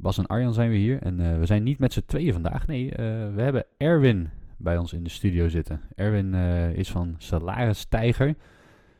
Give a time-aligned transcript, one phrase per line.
[0.00, 2.66] Bas en Arjan zijn we hier en eh, we zijn niet met z'n tweeën vandaag.
[2.66, 2.96] Nee, eh,
[3.34, 5.80] we hebben Erwin bij ons in de studio zitten.
[5.94, 8.34] Erwin eh, is van Salaris Tijger,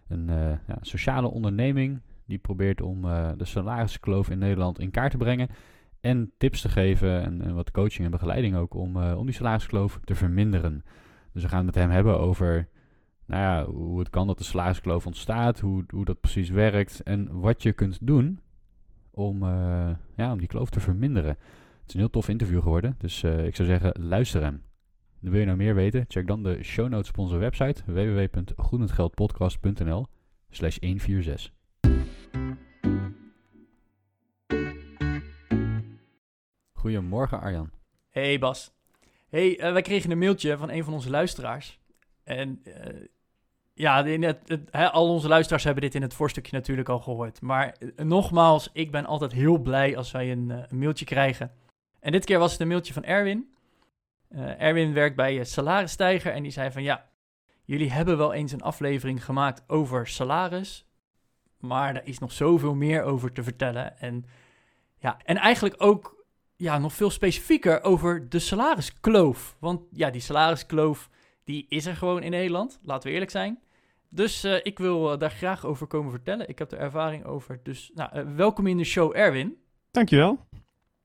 [0.08, 0.26] een
[0.66, 3.02] ja, sociale onderneming die probeert om
[3.36, 5.48] de salariskloof in Nederland in kaart te brengen.
[6.00, 10.14] En tips te geven en, wat coaching en begeleiding ook om, om die salariskloof te
[10.14, 10.84] verminderen.
[11.32, 12.68] Dus we gaan het met hem hebben over
[13.26, 17.40] nou ja, hoe het kan dat de salariskloof ontstaat, hoe, hoe dat precies werkt en
[17.40, 18.40] wat je kunt doen
[19.26, 21.30] om, uh, ja, om die kloof te verminderen.
[21.30, 24.62] Het is een heel tof interview geworden, dus uh, ik zou zeggen, luister hem.
[25.20, 26.04] wil je nou meer weten?
[26.08, 30.06] Check dan de show notes op onze website www.goedmetgeldpodcast.nl
[30.50, 31.52] slash 146.
[36.72, 37.70] Goedemorgen Arjan.
[38.08, 38.72] Hey Bas.
[39.28, 41.80] Hey, uh, wij kregen een mailtje van een van onze luisteraars.
[42.24, 42.62] En
[43.80, 47.40] ja, het, het, al onze luisteraars hebben dit in het voorstukje natuurlijk al gehoord.
[47.40, 51.52] Maar eh, nogmaals, ik ben altijd heel blij als wij een, eh, een, mailtje krijgen.
[52.00, 53.48] En dit keer was het een mailtje van Erwin.
[54.34, 57.08] Uh, Erwin werkt bij Salarisstijger en die zei van ja,
[57.64, 60.86] jullie hebben wel eens een aflevering gemaakt over salaris.
[61.58, 63.98] Maar er is nog zoveel meer over te vertellen.
[63.98, 64.24] En,
[64.98, 66.24] ja, en eigenlijk ook
[66.56, 69.56] ja, nog veel specifieker over de salariskloof.
[69.58, 71.08] Want ja, die salariskloof
[71.44, 73.58] die is er gewoon in Nederland, laten we eerlijk zijn.
[74.12, 76.48] Dus uh, ik wil uh, daar graag over komen vertellen.
[76.48, 77.60] Ik heb er ervaring over.
[77.62, 79.56] Dus nou, uh, welkom in de show, Erwin.
[79.90, 80.48] Dankjewel.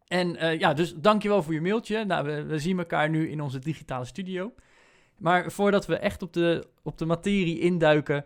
[0.07, 2.05] En ja, dus dankjewel voor je mailtje.
[2.05, 4.53] Nou, we, we, zien elkaar nu in onze digitale studio.
[5.17, 8.25] Maar voordat we echt op de, op de materie induiken,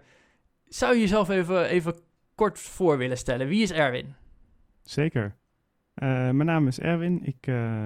[0.65, 1.95] zou je jezelf even, even
[2.35, 3.47] kort voor willen stellen.
[3.47, 4.15] Wie is Erwin?
[4.83, 5.35] Zeker.
[5.93, 7.25] mijn naam is Erwin.
[7.25, 7.41] Ik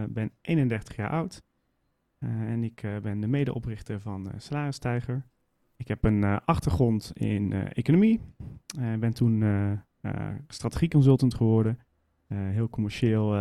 [0.09, 1.41] ben 31 jaar oud.
[2.19, 5.25] en ik ben de medeoprichter van Salaristijger.
[5.83, 8.19] Ik heb een uh, achtergrond in uh, economie.
[8.93, 9.43] Ik ben toen
[10.47, 11.79] strategieconsultant geworden.
[12.27, 13.35] heel commercieel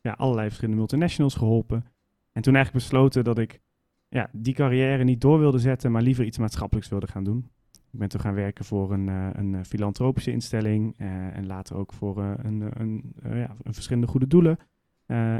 [0.00, 1.84] ja, allerlei verschillende multinationals geholpen.
[2.32, 3.60] En toen eigenlijk besloten dat ik
[4.08, 7.50] ja, die carrière niet door wilde zetten, maar liever iets maatschappelijks wilde gaan doen.
[7.92, 10.98] Ik ben toen gaan werken voor een, een filantropische instelling
[11.32, 14.58] en later ook voor een, een, ja, een verschillende goede doelen.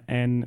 [0.04, 0.44] en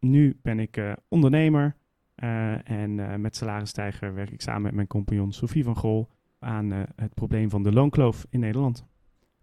[0.00, 1.76] nu ben ik ondernemer,
[2.22, 6.72] uh, en uh, met Salarisstijger werk ik samen met mijn compagnon Sophie van Gol aan
[6.72, 8.86] uh, het probleem van de loonkloof in Nederland.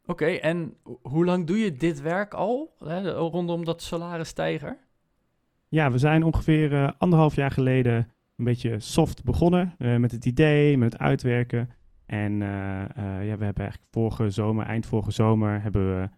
[0.02, 4.78] Oké, okay, en hoe lang doe je dit werk al, hè, rondom dat Salarisstijger?
[5.68, 7.96] Ja, we zijn ongeveer anderhalf jaar geleden
[8.36, 11.70] een beetje soft begonnen met het idee, met het uitwerken.
[12.06, 12.88] En ja,
[13.38, 16.10] we hebben eigenlijk vorige zomer, eind vorige zomer, hebben we,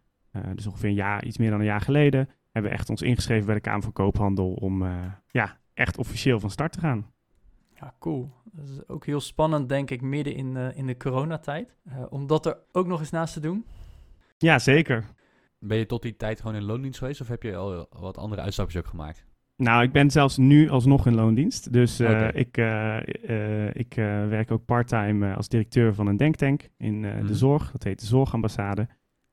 [0.55, 3.45] dus ongeveer een jaar, iets meer dan een jaar geleden, hebben we echt ons ingeschreven
[3.45, 4.83] bij de Kamer van Koophandel om
[5.27, 7.13] ja, echt officieel van start te gaan.
[7.79, 8.31] Ja, cool.
[8.43, 11.75] Dat is ook heel spannend, denk ik, midden in, uh, in de coronatijd.
[11.87, 13.65] Uh, om dat er ook nog eens naast te doen.
[14.37, 15.05] Ja, zeker.
[15.59, 18.41] Ben je tot die tijd gewoon in loondienst geweest of heb je al wat andere
[18.41, 19.25] uitstapjes ook gemaakt?
[19.57, 21.73] Nou, ik ben zelfs nu alsnog in loondienst.
[21.73, 22.29] Dus uh, okay.
[22.29, 22.57] ik,
[23.75, 23.93] ik
[24.29, 27.27] werk ook parttime als directeur van een denktank in mm.
[27.27, 27.71] de zorg.
[27.71, 28.87] Dat heet de Zorgambassade.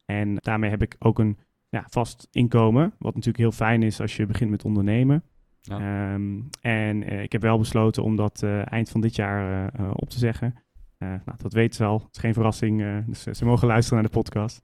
[0.05, 1.39] En daarmee heb ik ook een
[1.69, 2.95] ja, vast inkomen.
[2.99, 5.25] Wat natuurlijk heel fijn is als je begint met ondernemen.
[5.63, 6.13] Ja.
[6.15, 9.91] Um, en uh, ik heb wel besloten om dat uh, eind van dit jaar uh,
[9.93, 10.55] op te zeggen.
[10.99, 11.99] nou, dat weten ze al.
[11.99, 13.05] Het is geen verrassing.
[13.07, 14.63] dus ze mogen luisteren naar de podcast.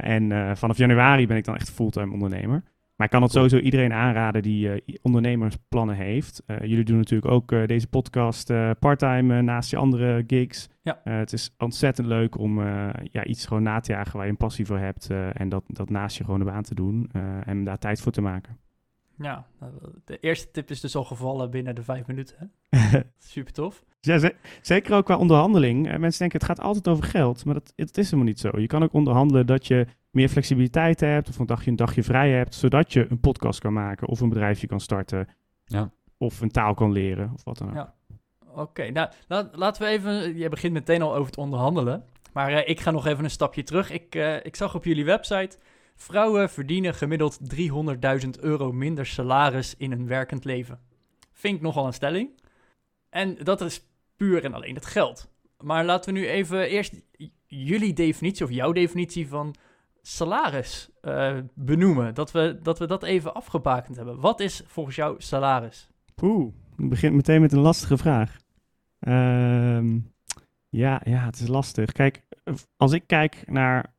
[0.00, 2.62] en vanaf januari ben ik dan echt fulltime ondernemer.
[2.96, 6.42] Maar ik kan het sowieso iedereen aanraden die ondernemersplannen heeft.
[6.46, 10.68] jullie doen natuurlijk ook deze podcast parttime naast je andere gigs.
[10.82, 11.00] Ja.
[11.04, 12.60] het is ontzettend leuk om
[13.02, 15.10] ja, iets gewoon na te jagen waar je een passie voor hebt.
[15.32, 17.10] en dat, dat naast je gewoon baan te doen.
[17.44, 18.65] en daar tijd voor te maken.
[19.18, 19.72] Ja, nou,
[20.04, 22.52] de eerste tip is dus al gevallen binnen de vijf minuten.
[23.18, 23.84] Super tof.
[24.00, 24.30] Ja,
[24.62, 25.98] zeker ook qua onderhandeling.
[25.98, 28.50] Mensen denken het gaat altijd over geld, maar dat, het is helemaal niet zo.
[28.58, 32.30] Je kan ook onderhandelen dat je meer flexibiliteit hebt of een dagje, een dagje vrij
[32.30, 35.28] hebt, zodat je een podcast kan maken of een bedrijfje kan starten
[35.64, 35.90] ja.
[36.18, 37.74] of een taal kan leren of wat dan ook.
[37.74, 37.94] Ja.
[38.54, 42.68] Oké, nou laat, laten we even, je begint meteen al over het onderhandelen, maar uh,
[42.68, 43.90] ik ga nog even een stapje terug.
[43.90, 45.58] Ik, uh, ik zag op jullie website
[45.96, 50.80] Vrouwen verdienen gemiddeld 300.000 euro minder salaris in een werkend leven.
[51.32, 52.30] Vind ik nogal een stelling.
[53.08, 55.28] En dat is puur en alleen het geld.
[55.60, 56.94] Maar laten we nu even eerst
[57.46, 59.54] jullie definitie of jouw definitie van
[60.02, 60.90] salaris
[61.54, 62.14] benoemen.
[62.14, 64.20] Dat we, dat we dat even afgebakend hebben.
[64.20, 65.88] Wat is volgens jou salaris?
[66.14, 68.36] Poeh, ik begin meteen met een lastige vraag.
[68.98, 69.98] Ehm,
[70.68, 71.92] ja, ja, het is lastig.
[71.92, 72.22] Kijk,
[72.76, 73.94] als ik kijk naar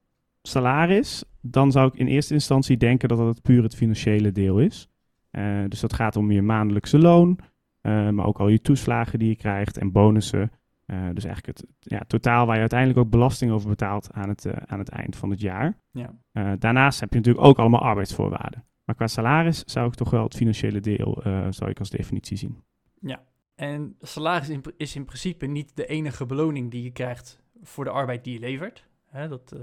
[0.48, 4.88] salaris, dan zou ik in eerste instantie denken dat het puur het financiële deel is.
[5.32, 7.40] Uh, dus dat gaat om je maandelijkse loon,
[7.82, 10.52] uh, maar ook al je toeslagen die je krijgt en bonussen.
[10.86, 14.48] Uh, dus eigenlijk het ja, totaal waar je uiteindelijk ook belasting over betaalt aan het,
[14.66, 15.78] aan het eind van het jaar.
[15.92, 16.14] Ja.
[16.60, 18.66] daarnaast heb je natuurlijk ook allemaal arbeidsvoorwaarden.
[18.84, 22.64] Maar qua salaris zou ik toch wel het financiële deel zou ik als definitie zien.
[23.00, 23.24] Ja,
[23.56, 28.24] en salaris is in principe niet de enige beloning die je krijgt voor de arbeid
[28.24, 28.88] die je levert.
[29.06, 29.56] Hè, dat,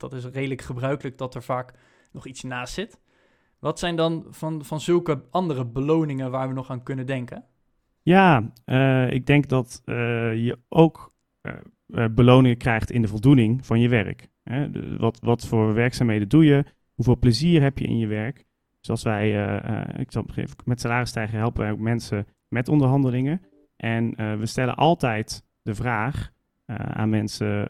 [0.00, 1.74] dat is redelijk gebruikelijk dat er vaak
[2.12, 3.00] nog iets naast zit.
[3.58, 7.44] Wat zijn dan van, van zulke andere beloningen waar we nog aan kunnen denken?
[8.02, 9.94] Ja, uh, ik denk dat uh,
[10.44, 14.28] je ook uh, beloningen krijgt in de voldoening van je werk.
[14.42, 14.70] Hè?
[14.98, 16.64] Wat, wat voor werkzaamheden doe je?
[16.94, 18.44] Hoeveel plezier heb je in je werk?
[18.80, 19.30] Zoals wij,
[19.96, 23.42] ik zal even met salarisstijgen helpen wij ook mensen met onderhandelingen.
[23.76, 26.30] En we stellen altijd de vraag
[26.76, 27.68] aan mensen,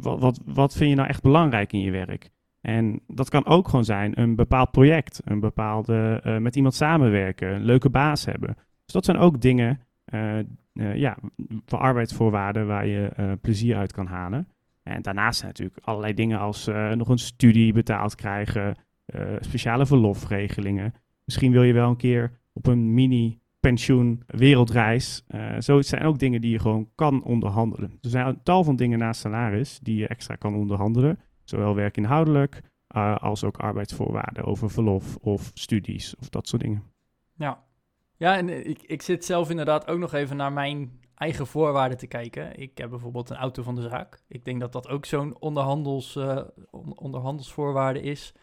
[0.00, 2.30] wat, wat, wat vind je nou echt belangrijk in je werk?
[2.60, 7.54] En dat kan ook gewoon zijn een bepaald project, een bepaalde uh, met iemand samenwerken,
[7.54, 8.54] een leuke baas hebben.
[8.84, 9.80] Dus dat zijn ook dingen,
[10.72, 11.16] ja,
[11.66, 14.48] voor arbeidsvoorwaarden waar je plezier uit kan halen.
[14.82, 18.76] En daarnaast zijn natuurlijk allerlei dingen als nog een studie betaald krijgen,
[19.40, 20.94] speciale verlofregelingen.
[21.24, 25.24] Misschien wil je wel een keer op een mini pensioen, wereldreis.
[25.58, 27.98] zoiets zijn ook dingen die je gewoon kan onderhandelen.
[28.00, 31.18] Er zijn een tal van dingen naast salaris die je extra kan onderhandelen.
[31.44, 32.62] Zowel werkinhoudelijk
[32.96, 36.82] uh, als ook arbeidsvoorwaarden over verlof of studies of dat soort dingen.
[37.34, 37.64] Ja,
[38.16, 42.06] ja en ik, ik zit zelf inderdaad ook nog even naar mijn eigen voorwaarden te
[42.06, 42.58] kijken.
[42.58, 44.20] Ik heb bijvoorbeeld een auto van de zaak.
[44.28, 46.40] Ik denk dat dat ook zo'n onderhandels, uh,
[46.94, 48.34] onderhandelsvoorwaarde is.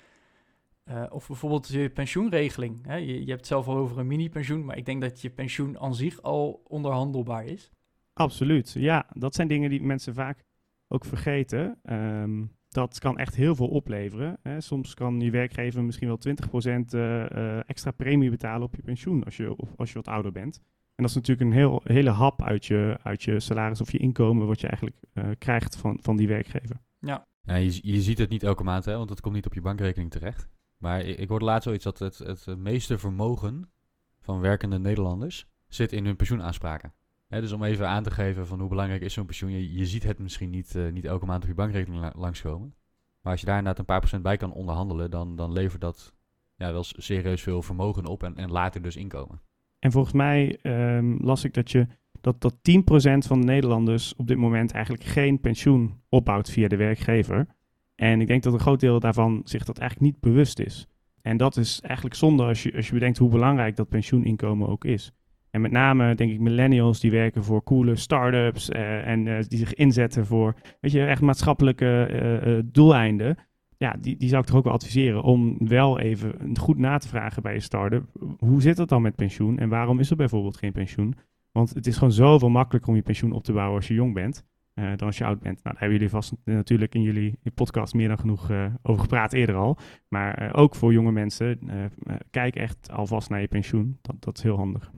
[0.91, 2.85] Uh, of bijvoorbeeld je pensioenregeling.
[2.85, 2.95] Hè?
[2.95, 5.79] Je, je hebt het zelf al over een mini-pensioen, maar ik denk dat je pensioen
[5.79, 7.71] aan zich al onderhandelbaar is.
[8.13, 9.09] Absoluut, ja.
[9.13, 10.45] Dat zijn dingen die mensen vaak
[10.87, 11.79] ook vergeten.
[11.83, 14.37] Um, dat kan echt heel veel opleveren.
[14.41, 14.61] Hè.
[14.61, 19.23] Soms kan je werkgever misschien wel 20% uh, uh, extra premie betalen op je pensioen
[19.23, 20.55] als je, of als je wat ouder bent.
[20.95, 23.97] En dat is natuurlijk een heel, hele hap uit je, uit je salaris of je
[23.97, 26.81] inkomen wat je eigenlijk uh, krijgt van, van die werkgever.
[26.99, 27.27] Ja.
[27.41, 29.61] ja je, je ziet het niet elke maand, hè, want het komt niet op je
[29.61, 30.49] bankrekening terecht.
[30.85, 33.69] Maar ik, hoorde laatst zoiets dat het, het meeste vermogen
[34.21, 36.93] van werkende Nederlanders zit in hun pensioenaanspraken.
[37.27, 39.51] Dus om even aan te geven van hoe belangrijk is zo'n pensioen.
[39.51, 42.75] Je, je ziet het misschien niet, uh, niet elke maand op je bankrekening langskomen.
[43.21, 46.13] Maar als je daar inderdaad een paar procent bij kan onderhandelen, dan, dan levert dat
[46.55, 49.41] ja, wel serieus veel vermogen op en, en later dus inkomen.
[49.79, 51.87] En volgens mij um, las ik dat, je,
[52.21, 52.57] dat, dat 10%
[53.27, 57.54] van de Nederlanders op dit moment eigenlijk geen pensioen opbouwt via de werkgever.
[57.95, 60.87] En ik denk dat een groot deel daarvan zich dat eigenlijk niet bewust is.
[61.21, 64.85] En dat is eigenlijk zonde als je, als je bedenkt hoe belangrijk dat pensioeninkomen ook
[64.85, 65.11] is.
[65.51, 69.59] En met name denk ik millennials die werken voor coole start-ups uh, en uh, die
[69.59, 72.09] zich inzetten voor weet je, echt maatschappelijke
[72.45, 73.37] uh, doeleinden.
[73.77, 77.07] Ja, die, die zou ik toch ook wel adviseren om wel even goed na te
[77.07, 78.03] vragen bij je start-up.
[78.37, 81.15] Hoe zit het dan met pensioen en waarom is er bijvoorbeeld geen pensioen?
[81.51, 84.13] Want het is gewoon zoveel makkelijker om je pensioen op te bouwen als je jong
[84.13, 84.45] bent.
[84.75, 85.63] Dan als je oud bent.
[85.63, 88.51] Nou, daar hebben jullie vast natuurlijk in jullie podcast meer dan genoeg
[88.81, 89.77] over gepraat eerder al.
[90.07, 91.59] Maar ook voor jonge mensen,
[92.29, 93.97] kijk echt alvast naar je pensioen.
[94.01, 94.91] Dat, dat is heel handig.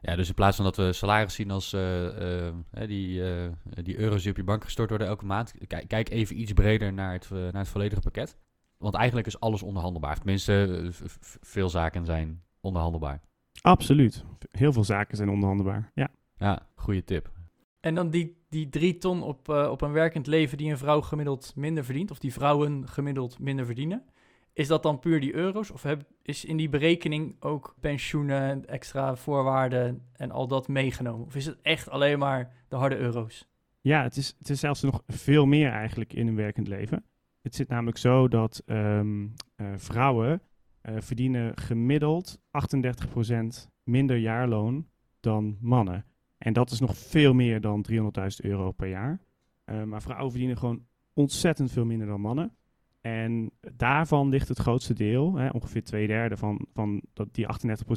[0.00, 2.52] Ja, dus in plaats van dat we salaris zien als uh, uh,
[2.86, 3.50] die, uh,
[3.82, 6.92] die euro's die op je bank gestort worden elke maand, kijk, kijk even iets breder
[6.92, 8.36] naar het, naar het volledige pakket.
[8.76, 10.16] Want eigenlijk is alles onderhandelbaar.
[10.16, 10.88] Tenminste,
[11.40, 13.20] veel zaken zijn onderhandelbaar.
[13.60, 14.24] Absoluut.
[14.50, 15.90] Heel veel zaken zijn onderhandelbaar.
[15.94, 17.30] Ja, ja goede tip.
[17.80, 21.52] En dan die, die drie ton op, op een werkend leven die een vrouw gemiddeld
[21.56, 24.04] minder verdient, of die vrouwen gemiddeld minder verdienen.
[24.52, 25.70] Is dat dan puur die euro's?
[25.70, 25.84] Of
[26.22, 31.26] is in die berekening ook pensioenen, extra voorwaarden en al dat meegenomen?
[31.26, 33.48] Of is het echt alleen maar de harde euro's?
[33.80, 37.04] Ja, het is, het is zelfs nog veel meer eigenlijk in een werkend leven.
[37.42, 40.42] Het zit namelijk zo dat um, uh, vrouwen
[40.82, 42.40] uh, verdienen gemiddeld 38%
[43.82, 44.88] minder jaarloon
[45.20, 46.04] dan mannen.
[46.38, 48.00] En dat is nog veel meer dan 300.000
[48.36, 49.20] euro per jaar.
[49.66, 52.56] Uh, maar vrouwen verdienen gewoon ontzettend veel minder dan mannen.
[53.00, 57.46] En daarvan ligt het grootste deel, hè, ongeveer twee derde van, van dat, die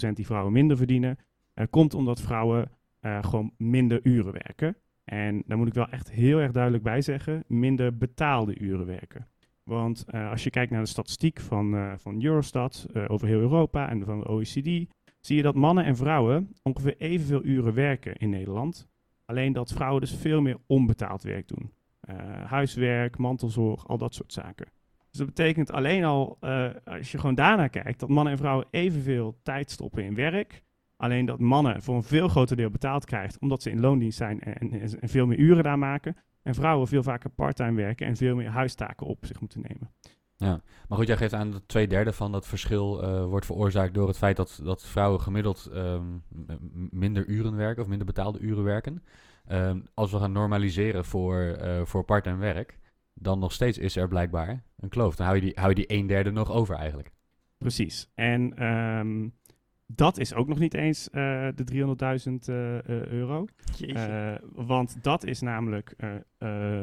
[0.08, 1.18] 38% die vrouwen minder verdienen,
[1.56, 2.72] uh, komt omdat vrouwen
[3.02, 4.78] uh, gewoon minder uren werken.
[5.04, 9.28] En daar moet ik wel echt heel erg duidelijk bij zeggen, minder betaalde uren werken.
[9.64, 14.20] Want als je kijkt naar de statistiek van, van Eurostat over heel Europa en van
[14.20, 14.88] de OECD,
[15.22, 18.88] zie je dat mannen en vrouwen ongeveer evenveel uren werken in Nederland.
[19.26, 21.72] Alleen dat vrouwen dus veel meer onbetaald werk doen.
[22.46, 24.68] huiswerk, mantelzorg, al dat soort zaken.
[25.12, 28.68] Dus dat betekent alleen al, uh, als je gewoon daarnaar kijkt, dat mannen en vrouwen
[28.72, 30.64] evenveel tijd stoppen in werk.
[30.98, 34.40] Alleen dat mannen voor een veel groter deel betaald krijgen, omdat ze in loondienst zijn
[34.40, 36.16] en, en, veel meer uren daar maken.
[36.42, 39.92] En vrouwen veel vaker parttime werken en veel meer huistaken op zich moeten nemen.
[40.42, 43.94] Ja, maar goed, jij geeft aan dat twee derde van dat verschil uh, wordt veroorzaakt
[43.94, 46.24] door het feit dat, dat vrouwen gemiddeld um,
[46.90, 49.04] minder uren werken of minder betaalde uren werken.
[49.52, 52.80] Um, als we gaan normaliseren voor, uh, voor part-time werk,
[53.14, 55.16] dan nog steeds is er blijkbaar een kloof.
[55.16, 57.12] Dan hou je die, hou je die een derde nog over eigenlijk.
[57.58, 58.12] Precies.
[58.16, 59.34] En um,
[59.86, 61.96] dat is ook nog niet eens uh, de
[62.28, 63.46] 300.000 uh, euro.
[64.54, 65.96] want dat is namelijk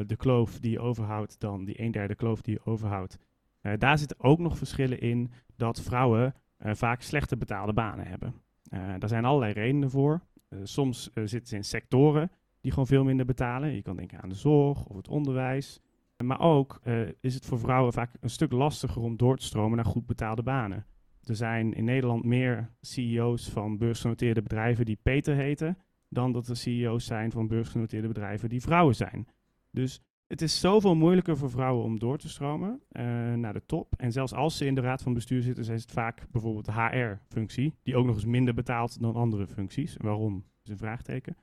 [0.06, 3.18] de kloof die je overhoudt dan die een derde kloof die je overhoudt
[3.62, 8.34] uh, daar zitten ook nog verschillen in dat vrouwen uh, vaak slechter betaalde banen hebben.
[8.74, 10.20] Uh, daar zijn allerlei redenen voor.
[10.62, 13.74] soms zitten ze in sectoren die gewoon veel minder betalen.
[13.74, 15.80] Je kan denken aan de zorg of het onderwijs.
[16.24, 16.80] Maar ook
[17.20, 20.42] is het voor vrouwen vaak een stuk lastiger om door te stromen naar goed betaalde
[20.42, 20.86] banen.
[21.28, 26.56] Er zijn in Nederland meer CEO's van beursgenoteerde bedrijven die Peter heten, dan dat er
[26.56, 29.26] CEO's zijn van beursgenoteerde bedrijven die vrouwen zijn.
[29.70, 33.02] Dus het is zoveel moeilijker voor vrouwen om door te stromen uh,
[33.34, 33.94] naar de top.
[33.96, 36.72] En zelfs als ze in de raad van bestuur zitten, is het vaak bijvoorbeeld de
[36.72, 39.96] HR-functie, die ook nog eens minder betaalt dan andere functies.
[39.96, 40.44] Waarom?
[40.64, 41.36] is een vraagteken.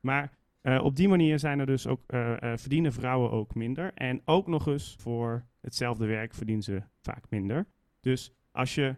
[0.00, 0.32] Maar
[0.62, 3.92] uh, op die manier zijn er dus ook, uh, verdienen vrouwen ook minder.
[3.94, 7.66] En ook nog eens voor hetzelfde werk verdienen ze vaak minder.
[8.00, 8.96] Dus als je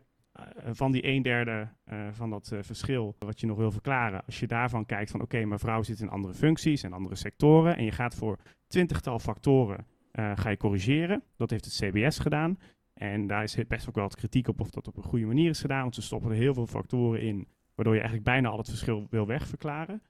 [0.65, 1.69] van die een derde
[2.11, 5.59] van dat verschil, wat je nog wil verklaren, als je daarvan kijkt van oké, maar
[5.59, 10.51] vrouwen zitten in andere functies en andere sectoren en je gaat voor twintigtal factoren ga
[10.51, 11.23] je corrigeren.
[11.37, 12.59] Dat heeft het CBS gedaan.
[12.95, 15.49] En daar is best ook wel wat kritiek op of dat op een goede manier
[15.49, 15.83] is gedaan.
[15.83, 19.07] Want ze stoppen er heel veel factoren in, waardoor je eigenlijk bijna al het verschil
[19.11, 20.03] wil wegverklaren.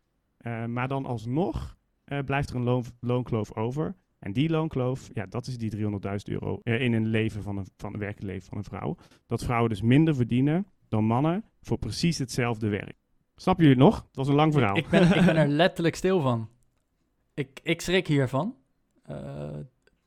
[0.66, 1.76] Maar dan alsnog
[2.25, 3.95] blijft er een loon, loonkloof over.
[4.25, 5.88] En die loonkloof, ja, dat is die 300.000
[6.25, 8.97] euro in een leven van een, van een werkend leven van een vrouw.
[9.26, 12.97] Dat vrouwen dus minder verdienen dan mannen voor precies hetzelfde werk.
[13.37, 13.95] Snap jullie het nog?
[13.95, 14.76] Dat was een lang verhaal.
[14.76, 16.49] Ik, ik, ben, ik ben er letterlijk stil van
[17.35, 18.57] ik, ik schrik hiervan.
[19.11, 19.49] Uh,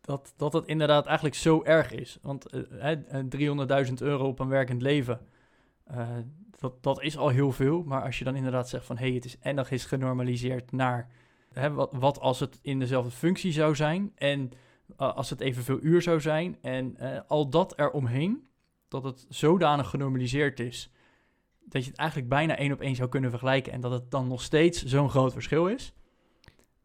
[0.02, 2.18] dat, dat het inderdaad eigenlijk zo erg is.
[2.22, 2.92] Want uh,
[3.40, 5.20] uh, 300.000 euro op een werkend leven,
[5.92, 6.08] uh,
[6.60, 7.84] dat, dat is al heel veel.
[7.84, 8.98] Maar als je dan inderdaad zegt van...
[8.98, 11.10] hé, hey, het is en nog is genormaliseerd naar...
[11.74, 14.12] Wat, wat als het in dezelfde functie zou zijn...
[14.16, 14.52] en
[14.96, 16.58] als het evenveel uur zou zijn...
[16.62, 16.98] en
[17.28, 18.48] al dat eromheen...
[18.88, 20.92] dat het zodanig genormaliseerd is...
[21.66, 23.74] dat je het eigenlijk bijna één op één zou kunnen vergelijken...
[23.74, 25.94] en dat het dan nog steeds zo'n groot verschil is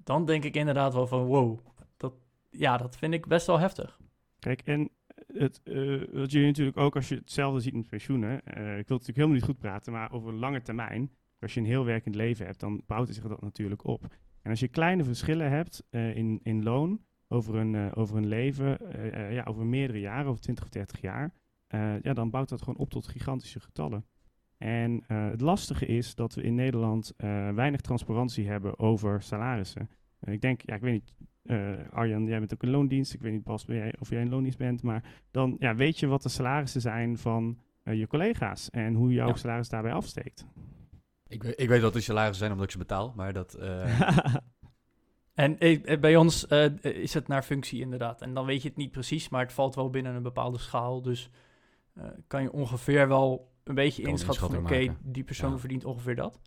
[0.04, 1.58] dan denk ik inderdaad wel van wow,
[1.96, 2.14] dat,
[2.50, 4.00] ja, dat vind ik best wel heftig.
[4.38, 4.90] Kijk, en
[5.32, 8.88] het, uh, wat jullie natuurlijk ook als je hetzelfde ziet met pensioenen, ik wil het
[8.88, 11.10] natuurlijk helemaal niet goed praten, maar over lange termijn,
[11.40, 14.06] als je een heel werkend leven hebt, dan bouwt zich dat natuurlijk op.
[14.42, 18.78] En als je kleine verschillen hebt uh, in, in loon over een, over een leven,
[19.34, 21.32] ja, over meerdere jaren, over 20 of 30 jaar,
[22.02, 24.04] ja, dan bouwt dat gewoon op tot gigantische getallen.
[24.58, 27.14] En het lastige is dat we in Nederland
[27.54, 29.88] weinig transparantie hebben over salarissen.
[30.20, 31.14] Ik denk, ja, ik weet niet,
[31.90, 33.14] Arjan, jij bent ook een loondienst.
[33.14, 34.82] Ik weet niet, Bas, jij, of jij een loondienst bent.
[34.82, 39.28] Maar dan ja, weet je wat de salarissen zijn van je collega's en hoe jouw
[39.28, 39.34] ja.
[39.34, 40.46] salaris daarbij afsteekt.
[41.32, 43.54] Ik, ik weet wat de salarissen zijn omdat ik ze betaal, maar dat...
[45.34, 45.58] en
[46.00, 46.44] bij ons
[46.80, 48.22] is het naar functie inderdaad.
[48.22, 51.02] En dan weet je het niet precies, maar het valt wel binnen een bepaalde schaal.
[51.02, 51.30] Dus
[52.26, 56.40] kan je ongeveer wel een beetje inschatten van oké, die persoon verdient ongeveer dat.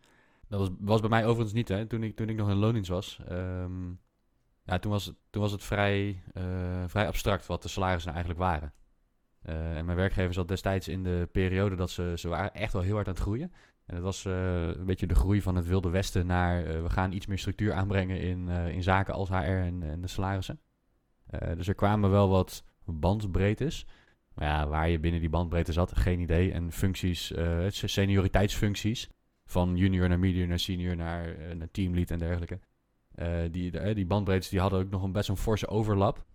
[0.47, 1.85] Dat was, was bij mij overigens niet, hè.
[1.85, 3.99] Toen ik, toen ik nog in loondienst was, um,
[4.63, 8.73] ja, toen was, toen was het vrij, uh, vrij abstract wat de salarissen eigenlijk waren.
[9.45, 12.81] Uh, en mijn werkgever zat destijds in de periode dat ze, ze waren echt wel
[12.81, 13.53] heel hard aan het groeien.
[13.85, 17.11] En dat was uh, een beetje de groei van het Wilde Westen naar we gaan
[17.11, 20.59] iets meer structuur aanbrengen in, in zaken als HR en, en de salarissen.
[21.55, 23.85] dus er kwamen wel wat bandbreedtes.
[24.33, 26.51] Maar ja, waar je binnen die bandbreedte zat, geen idee.
[26.51, 27.33] En functies,
[27.69, 29.09] senioriteitsfuncties,
[29.45, 32.59] van junior naar medium naar senior naar, naar teamlead en dergelijke.
[33.51, 36.25] Die, die bandbreedtes die hadden ook nog een best een forse overlap.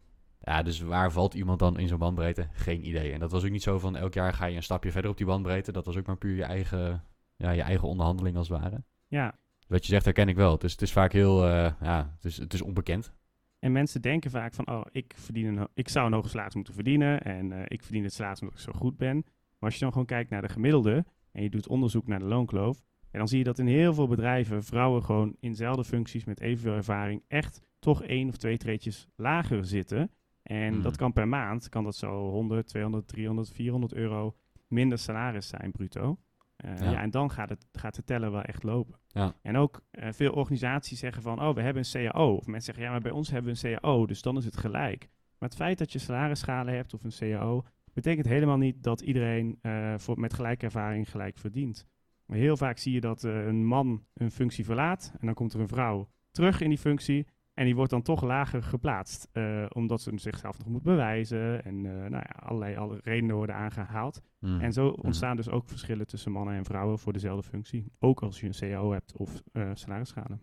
[0.42, 2.48] Ja, dus waar valt iemand dan in zo'n bandbreedte?
[2.52, 3.12] Geen idee.
[3.12, 5.16] En dat was ook niet zo van elk jaar ga je een stapje verder op
[5.16, 5.72] die bandbreedte.
[5.72, 7.04] Dat was ook maar puur je eigen,
[7.40, 8.82] ja, je eigen onderhandeling als het ware.
[9.06, 9.34] Ja.
[9.66, 10.58] Wat je zegt herken ik wel.
[10.58, 13.12] Dus het is vaak heel, ja, het is, het is onbekend.
[13.60, 16.74] En mensen denken vaak van, oh, ik, verdien een, ik zou een hoge salaris moeten
[16.74, 19.14] verdienen en uh, ik verdien het salaris omdat ik zo goed ben.
[19.14, 22.24] Maar als je dan gewoon kijkt naar de gemiddelde en je doet onderzoek naar de
[22.24, 26.24] loonkloof, en dan zie je dat in heel veel bedrijven vrouwen gewoon in dezelfde functies
[26.24, 30.10] met evenveel ervaring echt toch één of twee treetjes lager zitten.
[30.42, 30.96] En dat hmm.
[30.96, 34.36] kan per maand, kan dat zo 100, 200, 300, 400 euro
[34.68, 36.18] minder salaris zijn bruto.
[36.64, 36.90] Uh, ja.
[36.90, 37.00] ja.
[37.00, 38.98] en dan gaat het, gaat het tellen wel echt lopen.
[39.08, 39.34] Ja.
[39.42, 42.34] En ook uh, veel organisaties zeggen van, oh, we hebben een CAO.
[42.34, 44.56] Of mensen zeggen, ja, maar bij ons hebben we een CAO, dus dan is het
[44.56, 45.08] gelijk.
[45.38, 49.58] Maar het feit dat je salarisschalen hebt of een CAO, betekent helemaal niet dat iedereen
[49.96, 51.86] voor, met gelijke ervaring gelijk verdient.
[52.26, 55.60] Maar heel vaak zie je dat een man een functie verlaat en dan komt er
[55.60, 57.26] een vrouw terug in die functie
[57.60, 61.84] en die wordt dan toch lager geplaatst, uh, omdat ze zichzelf nog moet bewijzen en
[61.84, 64.22] uh, nou ja, allerlei alle redenen worden aangehaald.
[64.38, 64.60] Hmm.
[64.60, 65.04] En zo hmm.
[65.04, 67.92] ontstaan dus ook verschillen tussen mannen en vrouwen voor dezelfde functie.
[67.98, 70.40] Ook als je een CAO hebt of uh, salarisschalen.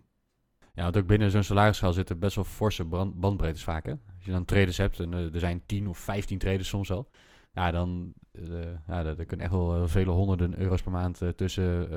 [0.73, 3.85] Ja, want ook binnen zo'n salarisschaal zitten best wel forse bandbreedtes vaak.
[3.85, 3.91] Hè?
[3.91, 7.09] Als je dan traders hebt, en er zijn 10 of 15 traders soms al.
[7.51, 8.13] Ja, dan
[8.87, 11.89] ja, er kunnen echt wel vele honderden euro's per maand tussen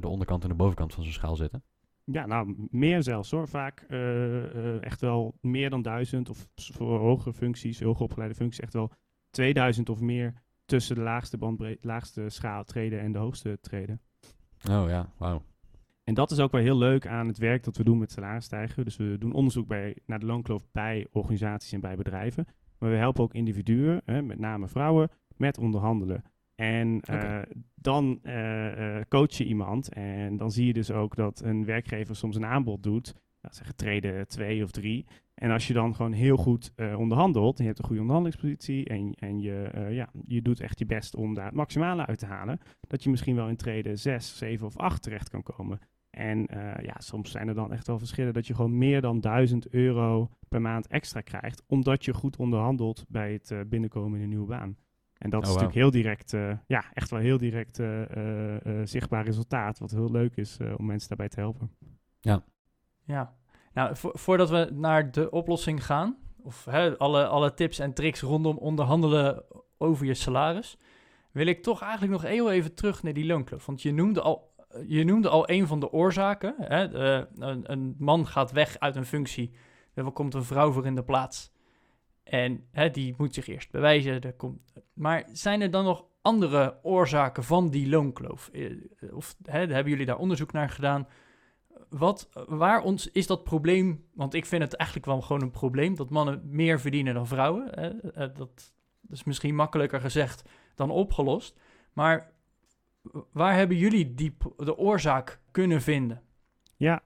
[0.00, 1.62] de onderkant en de bovenkant van zo'n schaal zitten.
[2.12, 3.48] Ja, nou, meer zelfs hoor.
[3.48, 6.30] Vaak uh, uh, echt wel meer dan duizend.
[6.30, 8.92] Of voor hogere functies, hoogopgeleide functies, echt wel
[9.30, 10.34] 2000 of meer
[10.64, 14.00] tussen de laagste, bandbreedte, laagste schaal treden en de hoogste treden.
[14.70, 15.42] Oh ja, wauw.
[16.04, 18.84] En dat is ook wel heel leuk aan het werk dat we doen met salarisstijgen.
[18.84, 22.46] Dus we doen onderzoek bij, naar de loonkloof bij organisaties en bij bedrijven.
[22.78, 26.24] Maar we helpen ook individuen, hè, met name vrouwen, met onderhandelen.
[26.60, 27.38] En uh,
[27.74, 32.36] dan uh, coach je iemand en dan zie je dus ook dat een werkgever soms
[32.36, 33.14] een aanbod doet.
[33.40, 35.06] Dat zeggen treden twee of drie.
[35.34, 39.14] En als je dan gewoon heel goed onderhandelt en je hebt een goede onderhandelingspositie en,
[39.14, 42.58] en je, ja, je doet echt je best om daar het maximale uit te halen,
[42.80, 45.78] dat je misschien wel in treden zes, zeven of acht terecht kan komen.
[46.10, 46.46] En
[46.82, 50.30] ja, soms zijn er dan echt wel verschillen dat je gewoon meer dan 1000 euro
[50.48, 54.76] per maand extra krijgt, omdat je goed onderhandelt bij het binnenkomen in een nieuwe baan.
[55.18, 58.80] En dat is oh, natuurlijk heel direct, uh, ja, echt wel heel direct uh, uh,
[58.84, 59.78] zichtbaar resultaat.
[59.78, 61.70] Wat heel leuk is om mensen daarbij te helpen.
[62.20, 62.44] Ja.
[63.04, 63.36] Ja.
[63.72, 68.56] Nou, voordat we naar de oplossing gaan, of hè, alle, alle tips en tricks rondom
[68.56, 69.44] onderhandelen
[69.78, 70.78] over je salaris,
[71.32, 73.66] wil ik toch eigenlijk nog heel even terug naar die loonkloof.
[73.66, 74.54] Want je noemde al,
[74.86, 76.54] je noemde al een van de oorzaken.
[76.58, 76.82] Hè?
[77.38, 79.54] een, een man gaat weg uit een functie,
[79.94, 81.52] er komt een vrouw voor in de plaats.
[82.28, 84.20] En hè, die moet zich eerst bewijzen.
[84.20, 84.72] Er komt...
[84.92, 88.48] Maar zijn er dan nog andere oorzaken van die loonkloof?
[88.48, 88.70] Eh,
[89.10, 91.08] of hè, hebben jullie daar onderzoek naar gedaan?
[91.88, 94.04] Wat, waar ons is dat probleem?
[94.14, 97.68] Want ik vind het eigenlijk wel gewoon een probleem dat mannen meer verdienen dan vrouwen.
[97.70, 98.10] Hè?
[98.10, 98.72] Eh, dat
[99.08, 100.42] is misschien makkelijker gezegd
[100.74, 101.60] dan opgelost.
[101.92, 102.32] Maar
[103.32, 106.22] waar hebben jullie die, de oorzaak kunnen vinden?
[106.76, 107.02] Ja,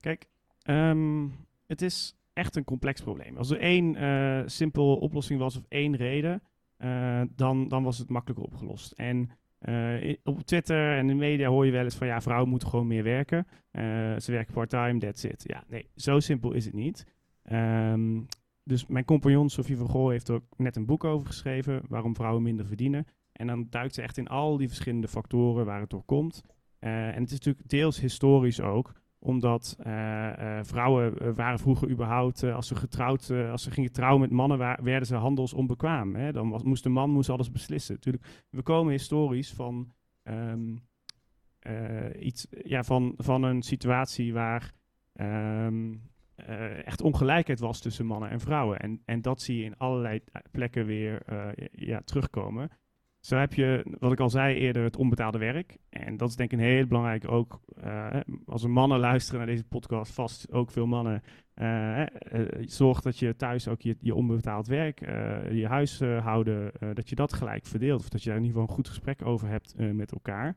[0.00, 0.28] kijk,
[0.64, 3.36] um, het is echt een complex probleem.
[3.36, 6.42] Als er één uh, simpel oplossing was of één reden,
[6.78, 8.92] uh, dan, dan was het makkelijker opgelost.
[8.92, 9.30] En
[9.68, 12.68] uh, op Twitter en in de media hoor je wel eens van ja, vrouwen moeten
[12.68, 13.46] gewoon meer werken.
[14.18, 15.44] ze werken part-time, that's it.
[15.46, 17.06] Ja, nee, zo simpel is het niet.
[17.52, 18.26] Um,
[18.64, 22.14] dus mijn compagnon Sophie van Gool heeft er ook net een boek over geschreven, waarom
[22.14, 23.06] vrouwen minder verdienen.
[23.32, 26.42] En dan duikt ze echt in al die verschillende factoren waar het door komt.
[26.78, 28.92] en het is natuurlijk deels historisch ook
[29.22, 34.30] omdat uh, vrouwen eh, waren vroeger überhaupt, als ze getrouwd, als ze gingen trouwen met
[34.30, 36.14] mannen, werden ze handelsonbekwaam.
[36.14, 36.32] Hè?
[36.32, 37.94] Dan moest de man moest alles beslissen.
[37.94, 40.82] Natuurlijk, we komen historisch van, um,
[42.18, 44.72] iets, ja, van, van een situatie waar
[45.20, 46.10] um,
[46.84, 48.78] echt ongelijkheid was tussen mannen en vrouwen.
[48.78, 51.22] En, en dat zie je in allerlei plekken weer
[51.72, 52.70] ja, terugkomen.
[53.22, 55.76] Zo heb je, wat ik al zei eerder, het onbetaalde werk.
[55.88, 57.60] En dat is denk ik een heel belangrijk ook.
[57.84, 61.22] Uh, als er mannen luisteren naar deze podcast, vast ook veel mannen.
[61.54, 62.02] Uh,
[62.60, 65.00] zorg dat je thuis ook je, je onbetaald werk,
[65.50, 68.00] je huishouden, dat je dat gelijk verdeelt.
[68.00, 70.56] Of dat je daar in ieder geval een goed gesprek over hebt met elkaar.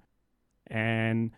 [0.63, 1.33] En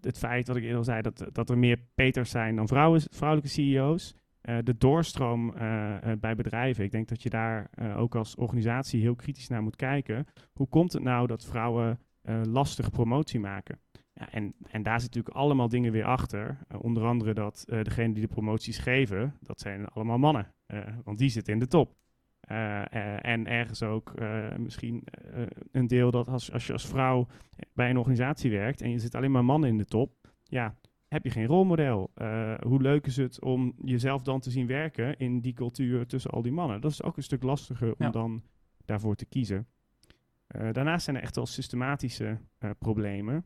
[0.00, 3.50] het feit, wat ik eerder zei, dat, dat er meer peters zijn dan vrouwen, vrouwelijke
[3.50, 4.14] CEO's.
[4.44, 6.84] Eh, de doorstroom eh, eh, bij bedrijven.
[6.84, 10.26] Ik denk dat je daar ook als organisatie heel kritisch naar moet kijken.
[10.52, 11.98] Hoe komt het nou dat vrouwen
[12.42, 13.80] lastige promotie maken?
[14.14, 16.58] Ja, en, en daar zitten natuurlijk allemaal dingen weer achter.
[16.80, 20.54] onder andere dat degene die de promoties geven, dat zijn allemaal mannen.
[21.04, 21.94] want die zitten in de top.
[22.40, 24.14] en ergens ook
[24.56, 25.04] misschien
[25.72, 27.26] een deel dat als, als je als vrouw
[27.72, 30.74] bij een organisatie werkt en je zit alleen maar mannen in de top, ja,
[31.14, 32.10] heb je geen rolmodel.
[32.16, 36.30] Uh, hoe leuk is het om jezelf dan te zien werken in die cultuur tussen
[36.30, 36.80] al die mannen?
[36.80, 38.42] Dat is ook een stuk lastiger om dan
[38.84, 39.66] daarvoor te kiezen.
[40.56, 43.44] Uh, daarnaast zijn er echt wel systematische uh, problemen.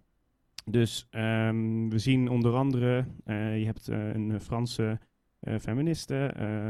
[0.65, 4.99] Dus um, we zien onder andere, je hebt een Franse
[5.61, 6.27] feministe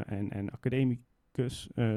[0.07, 1.97] en, en academicus, uh,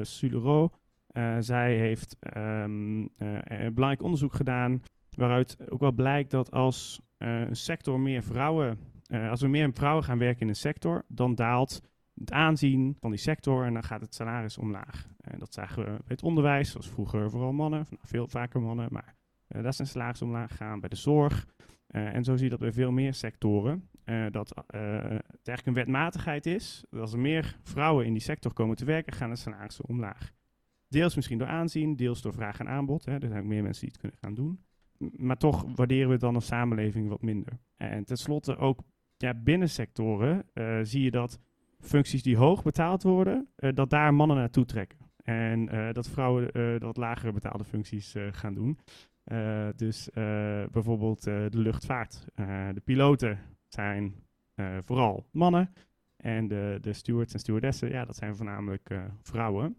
[1.38, 4.82] zij heeft um, een belangrijk onderzoek gedaan
[5.16, 8.78] waaruit ook wel blijkt dat als een sector meer vrouwen
[9.12, 11.82] uh, als er meer vrouwen gaan werken in een sector, dan daalt
[12.14, 15.08] het aanzien van die sector en dan gaat het salaris omlaag.
[15.20, 18.88] En dat zagen we bij het onderwijs, zoals vroeger vooral mannen, nou, veel vaker mannen,
[18.90, 19.16] maar
[19.48, 21.46] uh, daar zijn salaris omlaag gegaan bij de zorg.
[21.86, 23.88] En zo zie je dat bij veel meer sectoren.
[24.30, 26.84] dat het eigenlijk een wetmatigheid is.
[26.90, 30.32] Dat als er meer vrouwen in die sector komen te werken, gaan de salarissen omlaag.
[30.88, 33.04] Deels misschien door aanzien, deels door vraag en aanbod.
[33.04, 33.12] Hè.
[33.12, 34.64] Er zijn ook meer mensen die het kunnen gaan doen.
[35.16, 37.58] Maar toch waarderen we dan als samenleving wat minder.
[37.76, 38.80] En tenslotte ook
[39.22, 40.44] ja, binnen sectoren
[40.82, 41.40] zie je dat
[41.80, 44.98] functies die hoog betaald worden, dat daar mannen naartoe trekken.
[45.24, 48.78] En dat vrouwen dat lagere betaalde functies gaan doen.
[49.76, 50.08] Dus
[50.70, 52.24] bijvoorbeeld de luchtvaart.
[52.74, 54.14] de piloten zijn
[54.84, 55.74] vooral mannen.
[56.16, 58.90] En de, de stewards en stewardessen, ja, dat zijn voornamelijk
[59.22, 59.76] vrouwen.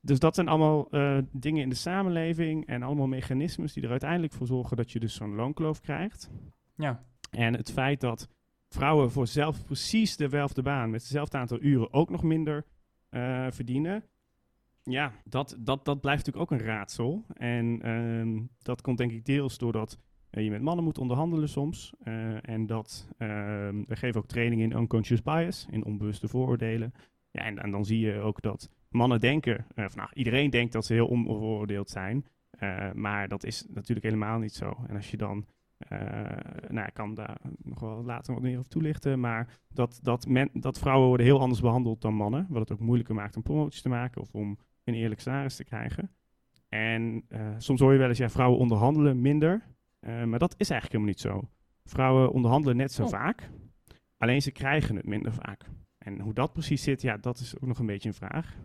[0.00, 0.88] Dus dat zijn allemaal
[1.32, 5.14] dingen in de samenleving en allemaal mechanismes die er uiteindelijk voor zorgen dat je dus
[5.14, 6.30] zo'n loonkloof krijgt.
[6.76, 7.04] Ja.
[7.30, 8.28] En het feit dat
[8.76, 12.64] vrouwen voor zelf precies dezelfde baan met hetzelfde aantal uren ook nog minder
[13.50, 14.04] verdienen,
[14.90, 17.24] ja, dat, dat, dat blijft natuurlijk ook een raadsel.
[17.34, 19.98] En ehm, dat komt denk ik deels doordat
[20.30, 21.92] uh, je met mannen moet onderhandelen soms.
[22.04, 26.94] Uh, en dat ehm, we geven ook training in unconscious bias, in onbewuste vooroordelen.
[27.30, 30.92] Ja, en, dan zie je ook dat mannen denken, van, nou, iedereen denkt dat ze
[30.92, 32.26] heel onbevooroordeeld zijn.
[32.94, 34.76] maar dat is natuurlijk helemaal niet zo.
[34.86, 35.46] En als je dan
[36.68, 39.20] nou, ik kan daar nog wel later wat meer over toelichten.
[39.20, 42.46] Maar dat, dat, men, dat vrouwen worden heel anders behandeld dan mannen.
[42.48, 45.64] Wat het ook moeilijker maakt om promoties te maken of om een eerlijk salaris te
[45.64, 46.10] krijgen.
[46.68, 49.62] En uh, soms hoor je wel eens, ja, vrouwen onderhandelen minder.
[50.00, 51.48] Uh, maar dat is eigenlijk helemaal niet zo.
[51.84, 53.08] Vrouwen onderhandelen net zo oh.
[53.08, 53.50] vaak,
[54.16, 55.64] alleen ze krijgen het minder vaak.
[55.98, 58.56] En hoe dat precies zit, ja, dat is ook nog een beetje een vraag.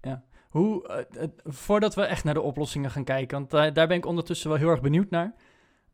[0.00, 1.06] Ja, hoe,
[1.44, 4.68] voordat we echt naar de oplossingen gaan kijken, want daar ben ik ondertussen wel heel
[4.68, 5.34] erg benieuwd naar.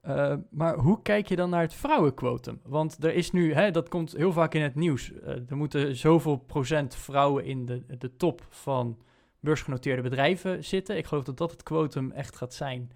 [0.07, 2.61] Uh, maar hoe kijk je dan naar het vrouwenquotum?
[2.63, 5.11] Want er is nu, hè, dat komt heel vaak in het nieuws.
[5.11, 8.99] Uh, er moeten zoveel procent vrouwen in de, de top van
[9.41, 10.97] beursgenoteerde bedrijven zitten.
[10.97, 12.91] Ik geloof dat dat het quotum echt gaat zijn.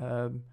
[0.00, 0.44] Um,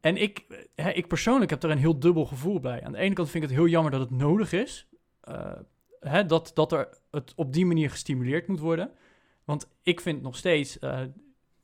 [0.00, 2.84] en ik, hè, ik persoonlijk heb er een heel dubbel gevoel bij.
[2.84, 4.88] Aan de ene kant vind ik het heel jammer dat het nodig is.
[5.28, 5.52] Uh,
[6.00, 8.90] hè, dat, dat er het op die manier gestimuleerd moet worden.
[9.44, 10.78] Want ik vind nog steeds,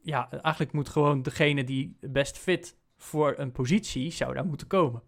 [0.02, 5.02] ja, eigenlijk moet gewoon degene die best fit voor een positie zou daar moeten komen.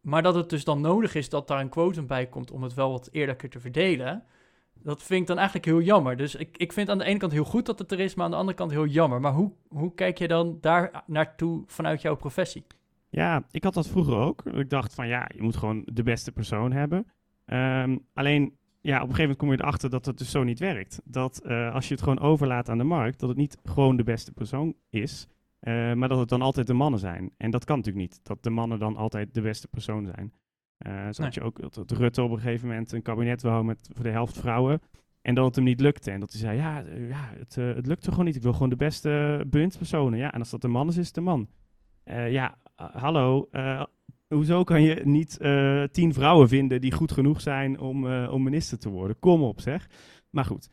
[0.00, 2.74] Maar dat het dus dan nodig is dat daar een quotum bij komt om het
[2.74, 4.24] wel wat eerlijker te verdelen,
[4.82, 6.16] dat vind ik dan eigenlijk heel jammer.
[6.16, 8.24] Dus ik, ik vind aan de ene kant heel goed dat het er is, maar
[8.24, 9.20] aan de andere kant heel jammer.
[9.20, 12.66] Maar hoe, hoe kijk je dan daar naartoe vanuit jouw professie?
[13.08, 14.42] Ja, ik had dat vroeger ook.
[14.44, 17.06] Ik dacht van ja, je moet gewoon de beste persoon hebben.
[17.46, 20.58] Um, alleen ja, op een gegeven moment kom je erachter dat het dus zo niet
[20.58, 21.00] werkt.
[21.04, 24.04] Dat uh, als je het gewoon overlaat aan de markt, dat het niet gewoon de
[24.04, 25.28] beste persoon is,
[25.68, 27.30] uh, maar dat het dan altijd de mannen zijn.
[27.36, 30.32] En dat kan natuurlijk niet, dat de mannen dan altijd de beste persoon zijn.
[30.86, 33.88] Uh, zo had je ook dat Rutte op een gegeven moment een kabinet wou met
[33.92, 34.80] voor de helft vrouwen.
[35.22, 36.10] En dat het hem niet lukte.
[36.10, 38.36] En dat hij zei, ja, uh, ja het, uh, het lukte gewoon niet.
[38.36, 40.18] Ik wil gewoon de beste bewindspersonen.
[40.18, 41.48] Ja, en als dat de man is, is het de man.
[42.28, 43.48] ja, hallo.
[44.28, 45.38] hoezo kan je niet
[45.92, 49.18] tien vrouwen vinden die goed genoeg zijn om, om minister te worden?
[49.18, 49.88] Kom op, zeg.
[50.30, 50.70] Maar goed,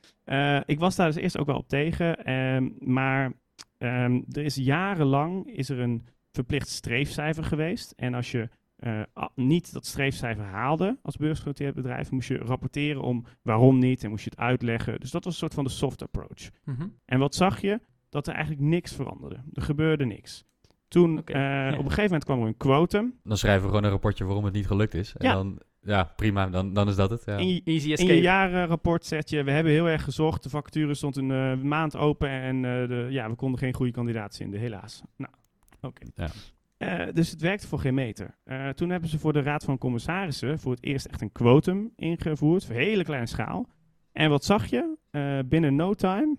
[0.66, 2.26] ik was daar dus eerst ook wel op tegen.
[2.26, 3.34] Ehm, maar
[3.78, 7.92] um, er is jarenlang is er een verplicht streefcijfer geweest.
[7.92, 8.50] En als je
[8.80, 9.02] uh,
[9.36, 14.24] niet dat streefcijfer haalde als beursgenoteerd bedrijf, moest je rapporteren om waarom niet en moest
[14.24, 15.00] je het uitleggen.
[15.00, 16.50] Dus dat was een soort van de soft approach.
[16.64, 16.98] Mm -hmm.
[17.06, 17.80] En wat zag je?
[18.10, 19.44] Dat er eigenlijk niks veranderde.
[19.54, 20.46] Er gebeurde niks.
[20.88, 21.68] Toen okay.
[21.68, 23.20] uh, op een gegeven moment kwam er een quotum.
[23.24, 25.16] Dan schrijven we gewoon een rapportje waarom het niet gelukt is.
[25.16, 25.34] En ja.
[25.34, 27.24] dan ja, prima, dan, dan is dat het.
[27.26, 27.38] Ja.
[27.38, 30.94] In, je, Easy in je jarenrapport zet je, we hebben heel erg gezocht, de vacature
[30.94, 34.60] stond een uh, maand open en uh, de, ja, we konden geen goede kandidaat vinden,
[34.60, 35.02] helaas.
[35.18, 35.34] Nou,
[35.82, 36.02] oké.
[36.12, 36.30] Okay.
[36.78, 37.06] Ja.
[37.08, 38.38] Uh, dus het werkte voor geen meter.
[38.76, 42.66] toen hebben ze voor de Raad van Commissarissen voor het eerst echt een quotum ingevoerd,
[42.66, 43.68] voor hele kleine schaal.
[44.12, 44.98] En wat zag je?
[45.46, 46.38] binnen no time,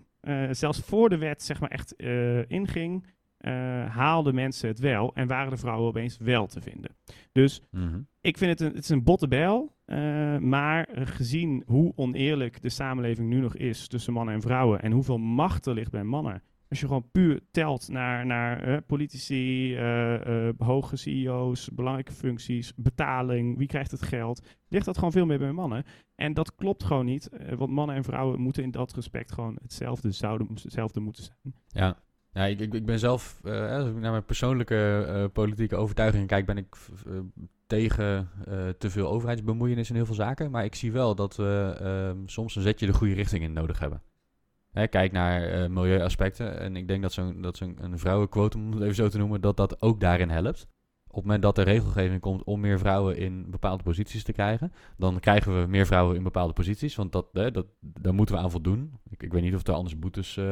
[0.51, 1.93] zelfs voor de wet zeg maar echt
[2.47, 3.09] inging, uh,
[3.87, 6.95] haalden mensen het wel en waren de vrouwen opeens wel te vinden.
[7.31, 8.07] Dus mm -hmm.
[8.21, 12.69] ik vind het een, het is een botte bijl, uh, maar gezien hoe oneerlijk de
[12.69, 16.43] samenleving nu nog is tussen mannen en vrouwen en hoeveel macht er ligt bij mannen.
[16.69, 19.77] Als je gewoon puur telt naar, naar uh, politici,
[20.57, 25.51] hoge CEO's, belangrijke functies, betaling, wie krijgt het geld, ligt dat gewoon veel meer bij
[25.51, 25.83] mannen.
[26.15, 30.11] En dat klopt gewoon niet, want mannen en vrouwen moeten in dat respect gewoon hetzelfde
[30.11, 31.55] zouden hetzelfde moeten zijn.
[31.67, 31.97] Ja,
[32.35, 36.45] ja, ik, ik, ben zelf, uh, als ik naar mijn persoonlijke uh, politieke overtuigingen kijk,
[36.45, 36.75] ben ik
[37.07, 37.19] uh,
[37.67, 38.29] tegen
[38.77, 40.51] te veel overheidsbemoeienis in heel veel zaken.
[40.51, 43.79] Maar ik zie wel dat we ehm, soms een zetje de goede richting in nodig
[43.79, 44.01] hebben.
[44.71, 46.59] Hè, kijk naar milieuaspecten.
[46.59, 49.41] En ik denk dat zo'n dat zo'n een vrouwenquotum, om het even zo te noemen,
[49.41, 50.67] dat dat ook daarin helpt.
[51.15, 54.71] Op het moment dat er regelgeving komt om meer vrouwen in bepaalde posities te krijgen,
[54.97, 56.95] dan krijgen we meer vrouwen in bepaalde posities.
[56.95, 58.91] Want dat, hè, dat, daar moeten we aan voldoen.
[59.09, 60.37] Ik, ik weet niet of er anders boetes.
[60.37, 60.45] Uh,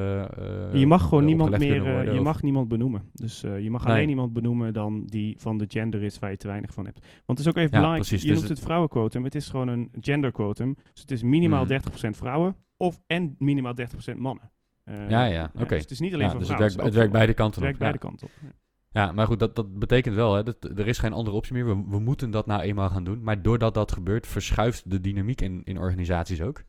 [0.73, 2.13] je mag gewoon niemand meer.
[2.13, 3.09] je mag niemand benoemen.
[3.13, 6.47] Dus je mag alleen iemand benoemen dan die van de gender is waar je te
[6.47, 6.99] weinig van hebt.
[7.25, 8.07] Want het is ook even belangrijk.
[8.07, 9.23] Precies, je dus noemt het vrouwenquotum.
[9.23, 10.75] Het is gewoon een genderquotum.
[10.93, 12.13] Dus het is minimaal 30% mm.
[12.13, 13.73] vrouwen of en minimaal
[14.13, 14.51] 30% mannen.
[14.85, 15.67] ja, ja, oké.
[15.67, 16.71] dus het is niet alleen van dus vrouwen.
[16.71, 17.67] Het werkt, het werkt beide kanten op.
[17.67, 18.61] Het werkt beide kanten op.
[18.93, 21.65] Ja, maar goed, dat, dat betekent wel, hè, dat, er is geen andere optie meer.
[21.65, 23.23] We, we moeten dat nou eenmaal gaan doen.
[23.23, 26.63] Maar doordat dat gebeurt, verschuift de dynamiek in, in organisaties ook.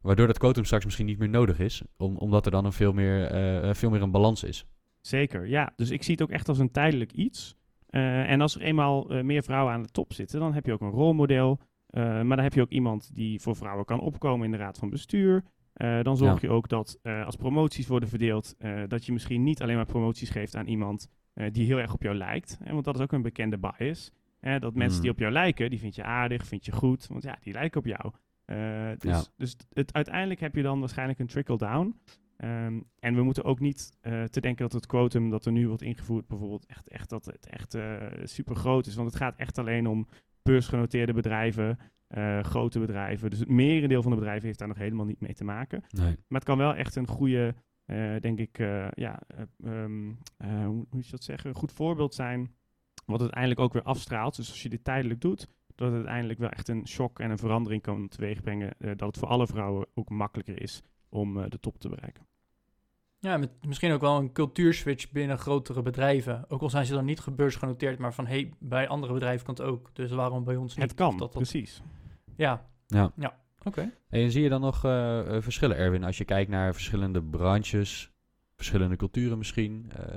[0.00, 2.92] Waardoor dat quotum straks misschien niet meer nodig is, om, omdat er dan een veel,
[2.92, 4.66] meer, uh, veel meer een balans is.
[5.00, 5.72] Zeker, ja.
[5.76, 7.56] Dus ik zie het ook echt als een tijdelijk iets.
[7.90, 10.72] Uh, en als er eenmaal uh, meer vrouwen aan de top zitten, dan heb je
[10.72, 11.58] ook een rolmodel.
[11.90, 14.90] maar dan heb je ook iemand die voor vrouwen kan opkomen in de raad van
[14.90, 15.44] bestuur.
[16.02, 18.56] dan zorg je ook dat als promoties worden verdeeld,
[18.88, 21.08] dat je misschien niet alleen maar promoties geeft aan iemand
[21.52, 22.58] die heel erg op jou lijkt.
[22.62, 24.12] Hè, want dat is ook een bekende bias.
[24.40, 25.14] Hè, dat mensen die mm.
[25.14, 27.06] op jou lijken, die vind je aardig, vind je goed.
[27.06, 28.12] Want ja, die lijken op jou.
[28.46, 32.00] Uh, dus, dus het, uiteindelijk heb je dan waarschijnlijk een trickle-down.
[32.44, 35.68] Um, en we moeten ook niet uh, te denken dat het quotum dat er nu
[35.68, 37.76] wordt ingevoerd, bijvoorbeeld echt, echt dat het echt
[38.22, 38.94] super groot is.
[38.94, 40.06] Want het gaat echt alleen om
[40.42, 41.78] beursgenoteerde bedrijven,
[42.42, 43.30] grote bedrijven.
[43.30, 45.84] Dus het merendeel van de bedrijven heeft daar nog helemaal niet mee te maken.
[45.88, 46.16] Nee.
[46.28, 47.54] Maar het kan wel echt een goede
[48.20, 49.20] denk ik, uh, ja,
[49.64, 52.54] um, hoe moet je dat zeggen, een goed voorbeeld zijn,
[52.94, 54.36] wat het uiteindelijk ook weer afstraalt.
[54.36, 57.38] Dus als je dit tijdelijk doet, dat het uiteindelijk wel echt een shock en een
[57.38, 61.88] verandering kan teweegbrengen, dat het voor alle vrouwen ook makkelijker is om de top te
[61.88, 62.26] bereiken.
[63.20, 66.44] Ja, met misschien ook wel een cultuurswitch binnen grotere bedrijven.
[66.48, 69.64] Ook al zijn ze dan niet gebeursgenoteerd, maar van hey, bij andere bedrijven kan het
[69.64, 69.94] ook.
[69.94, 70.84] Dus waarom bij ons niet?
[70.84, 71.82] Het kan, dat, precies.
[72.36, 72.66] Ja.
[72.86, 73.12] Ja.
[73.16, 73.36] ja.
[73.68, 73.92] Oké.
[74.08, 78.12] En zie je dan nog uh, verschillen, Erwin, als je kijkt naar verschillende branches,
[78.56, 79.90] verschillende culturen misschien?
[79.98, 80.14] Uh,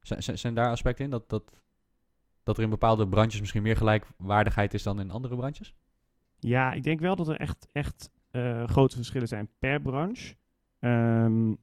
[0.00, 1.62] zijn, zijn daar aspecten in dat, dat,
[2.42, 5.74] dat er in bepaalde branches misschien meer gelijkwaardigheid is dan in andere branches?
[6.38, 10.34] Ja, ik denk wel dat er echt, echt uh, grote verschillen zijn per branche.
[10.80, 11.56] Um,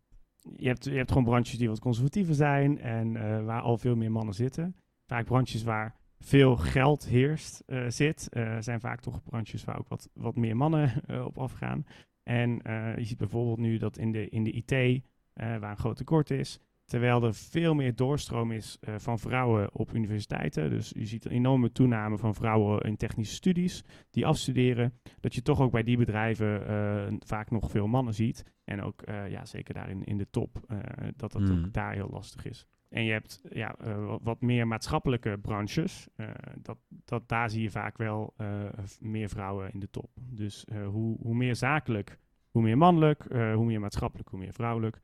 [0.55, 3.13] je, hebt, je hebt gewoon branches die wat conservatiever zijn en
[3.45, 4.75] waar al veel meer mannen zitten.
[5.05, 9.87] Vaak branches waar veel geld heerst, uh, zit, uh, zijn vaak toch branches waar ook
[9.87, 11.85] wat, wat meer mannen uh, op afgaan.
[12.23, 12.49] En
[12.97, 15.03] je ziet bijvoorbeeld nu dat in de, in de IT,
[15.33, 20.69] waar een groot tekort is, terwijl er veel meer doorstroom is van vrouwen op universiteiten.
[20.69, 24.93] Dus je ziet een enorme toename van vrouwen in technische studies die afstuderen.
[25.19, 28.43] Dat je toch ook bij die bedrijven vaak nog veel mannen ziet.
[28.63, 30.59] En ook ja, zeker daar in, in de top,
[31.15, 31.71] dat dat ook mm.
[31.71, 32.67] daar heel lastig is.
[32.91, 36.07] En je hebt ja, uh, wat meer maatschappelijke branches.
[36.17, 36.29] Uh,
[36.61, 38.63] dat, dat, daar zie je vaak wel uh,
[38.99, 40.09] meer vrouwen in de top.
[40.29, 42.17] Dus hoe, hoe meer zakelijk,
[42.49, 45.01] hoe meer mannelijk, hoe meer maatschappelijk, hoe meer vrouwelijk.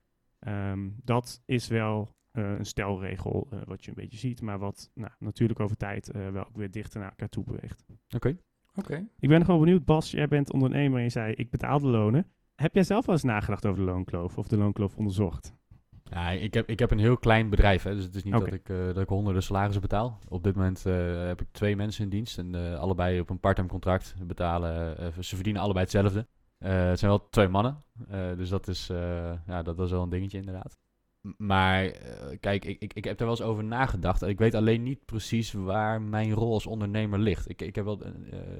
[0.48, 5.60] Um, dat is wel een stelregel wat je een beetje ziet, maar wat nou, natuurlijk
[5.60, 7.86] over tijd wel ook weer dichter naar elkaar toe beweegt.
[8.16, 8.38] Oké.
[8.76, 9.08] Okay.
[9.20, 11.88] Ik ben nog wel benieuwd, Bas, jij bent ondernemer en je zei ik betaal de
[11.88, 12.28] lonen.
[12.56, 15.56] Heb jij zelf wel eens nagedacht over de loonkloof of de loonkloof onderzocht?
[16.10, 18.52] Ja, ik heb, ik heb een heel klein bedrijf, hè, dus het is niet dat,
[18.52, 20.20] ik, uh, dat ik honderden salarissen betaal.
[20.28, 23.40] Op dit moment uh, heb ik twee mensen in dienst en uh, allebei op een
[23.40, 24.96] parttime contract betalen.
[25.24, 26.28] ze verdienen allebei hetzelfde.
[26.58, 27.84] het zijn wel twee mannen,
[28.38, 28.88] dus dat is,
[29.48, 30.78] ja, dat, dat is wel een dingetje inderdaad.
[31.38, 31.92] Maar
[32.40, 34.22] kijk, ik, ik, ik heb er wel eens over nagedacht.
[34.22, 37.50] Ik weet alleen niet precies waar mijn rol als ondernemer ligt.
[37.50, 38.02] Ik, ik, heb, wel,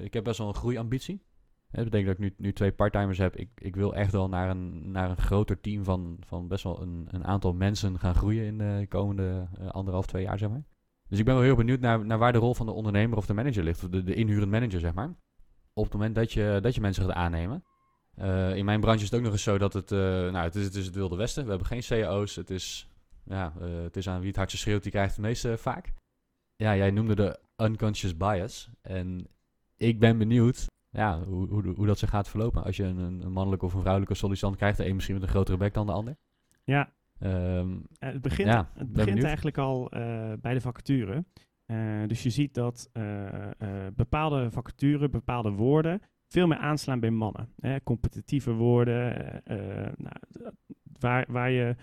[0.00, 1.22] ik heb best wel een groeiambitie.
[1.70, 3.36] Dat betekent dat ik nu, nu twee parttimers heb.
[3.36, 6.82] Ik, ik wil echt wel naar een, naar een groter team van, van best wel
[6.82, 10.64] een, een aantal mensen gaan groeien in de komende uh, anderhalf, twee jaar, zeg maar.
[11.08, 13.26] Dus ik ben wel heel benieuwd naar, naar waar de rol van de ondernemer of
[13.26, 13.84] de manager ligt.
[13.84, 15.14] Of de, de inhurend manager, zeg maar.
[15.72, 17.64] Op het moment dat je, dat je mensen gaat aannemen.
[18.18, 20.54] Uh, in mijn branche is het ook nog eens zo dat het, uh, nou, het,
[20.54, 21.42] is, het is het wilde westen.
[21.42, 22.36] We hebben geen cao's.
[22.36, 22.88] Het is,
[23.24, 25.92] ja, het is aan wie het hardje schreeuwt, die krijgt het meeste vaak.
[26.56, 28.70] Ja, jij noemde de unconscious bias.
[28.82, 29.26] En
[29.76, 30.66] ik ben benieuwd
[30.98, 32.64] ja, hoe, hoe, hoe dat zich gaat verlopen.
[32.64, 35.28] Als je een, een mannelijke of een vrouwelijke sollicitant krijgt, de een misschien met een
[35.28, 36.16] grotere bek dan de ander.
[36.64, 36.92] Ja.
[37.20, 41.24] Um, het begint, ja, het begint eigenlijk al uh, bij de vacature.
[41.66, 43.48] Uh, dus je ziet dat uh,
[43.94, 47.52] bepaalde vacatures, bepaalde woorden veel meer aanslaan bij mannen.
[47.60, 47.82] Hè?
[47.82, 49.42] Competitieve woorden,
[49.96, 50.16] nou,
[51.00, 51.76] waar, waar je,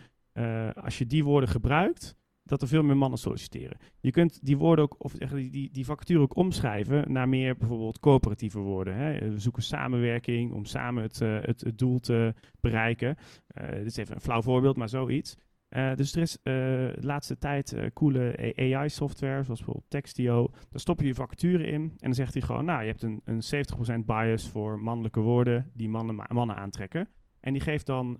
[0.75, 3.77] als je die woorden gebruikt, dat er veel meer mannen solliciteren.
[3.99, 8.59] Je kunt die woorden ook, of die, die, vacature ook omschrijven naar meer bijvoorbeeld coöperatieve
[8.59, 8.95] woorden.
[8.95, 9.29] Hè.
[9.29, 13.15] We zoeken samenwerking om samen het, uh, het, doel te bereiken.
[13.61, 15.35] Uh, dit is even een flauw voorbeeld, maar zoiets.
[15.95, 20.47] Dus er is de laatste tijd coole AI-software, zoals bijvoorbeeld Textio.
[20.51, 23.21] Daar stop je je vacature in en dan zegt hij gewoon, nou, je hebt een,
[23.25, 23.41] een
[24.01, 27.07] 70% bias voor mannelijke woorden die mannen, mannen aantrekken.
[27.45, 28.17] En die geeft dan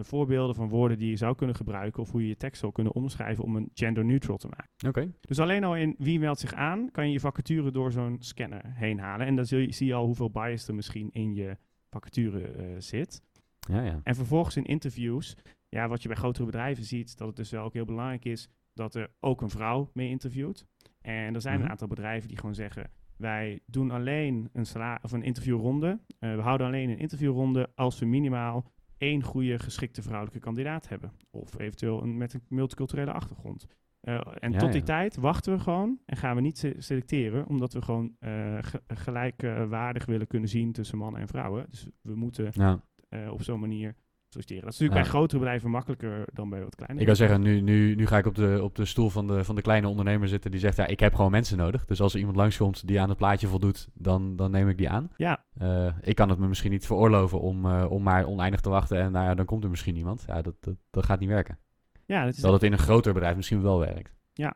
[0.00, 2.94] voorbeelden van woorden die je zou kunnen gebruiken of hoe je je tekst zou kunnen
[2.94, 4.88] omschrijven om een gender neutral te maken.
[4.88, 5.12] Oké.
[5.20, 8.62] Dus alleen al in wie meldt zich aan, kan je je vacature door zo'n scanner
[8.64, 9.26] heen halen.
[9.26, 11.56] En dan zie je, zie je al hoeveel bias er misschien in je
[11.88, 13.22] vacature zit.
[13.68, 14.00] Ja, ja.
[14.02, 15.36] En vervolgens in interviews,
[15.68, 18.48] ja, wat je bij grotere bedrijven ziet, dat het dus wel ook heel belangrijk is
[18.74, 20.66] dat er ook een vrouw mee interviewt.
[21.00, 21.70] En er zijn een mhm.
[21.70, 24.66] aantal bedrijven die gewoon zeggen: wij doen alleen een,
[25.02, 25.98] of een interviewronde.
[26.20, 31.12] Uh, we houden alleen een interviewronde als we minimaal één goede geschikte vrouwelijke kandidaat hebben.
[31.30, 33.66] Of eventueel een, met een multiculturele achtergrond.
[34.02, 37.82] Uh, en tot die tijd wachten we gewoon en gaan we niet selecteren, omdat we
[37.82, 41.66] gewoon uh, gelijkwaardig willen kunnen zien tussen mannen en vrouwen.
[41.70, 42.82] Dus we moeten ja.
[43.30, 43.94] op zo'n manier
[44.30, 47.00] dat is natuurlijk bij grotere bedrijven makkelijker dan bij wat kleine.
[47.00, 49.44] Ik kan zeggen, nu, nu, nu ga ik op de, op de stoel van de,
[49.44, 51.84] van de kleine ondernemer zitten die zegt, ja, ik heb gewoon mensen nodig.
[51.84, 54.90] Dus als er iemand langskomt die aan het plaatje voldoet, dan, dan neem ik die
[54.90, 55.10] aan.
[55.16, 55.44] Ja.
[55.62, 59.00] Uh, ik kan het me misschien niet veroorloven om, uh, om maar oneindig te wachten
[59.00, 60.24] en nou ja, dan komt er misschien niemand.
[60.26, 61.58] Ja, dat, dat, dat gaat niet werken.
[62.06, 64.16] Ja, dat is dat het in een groter bedrijf misschien wel werkt.
[64.32, 64.54] Ja,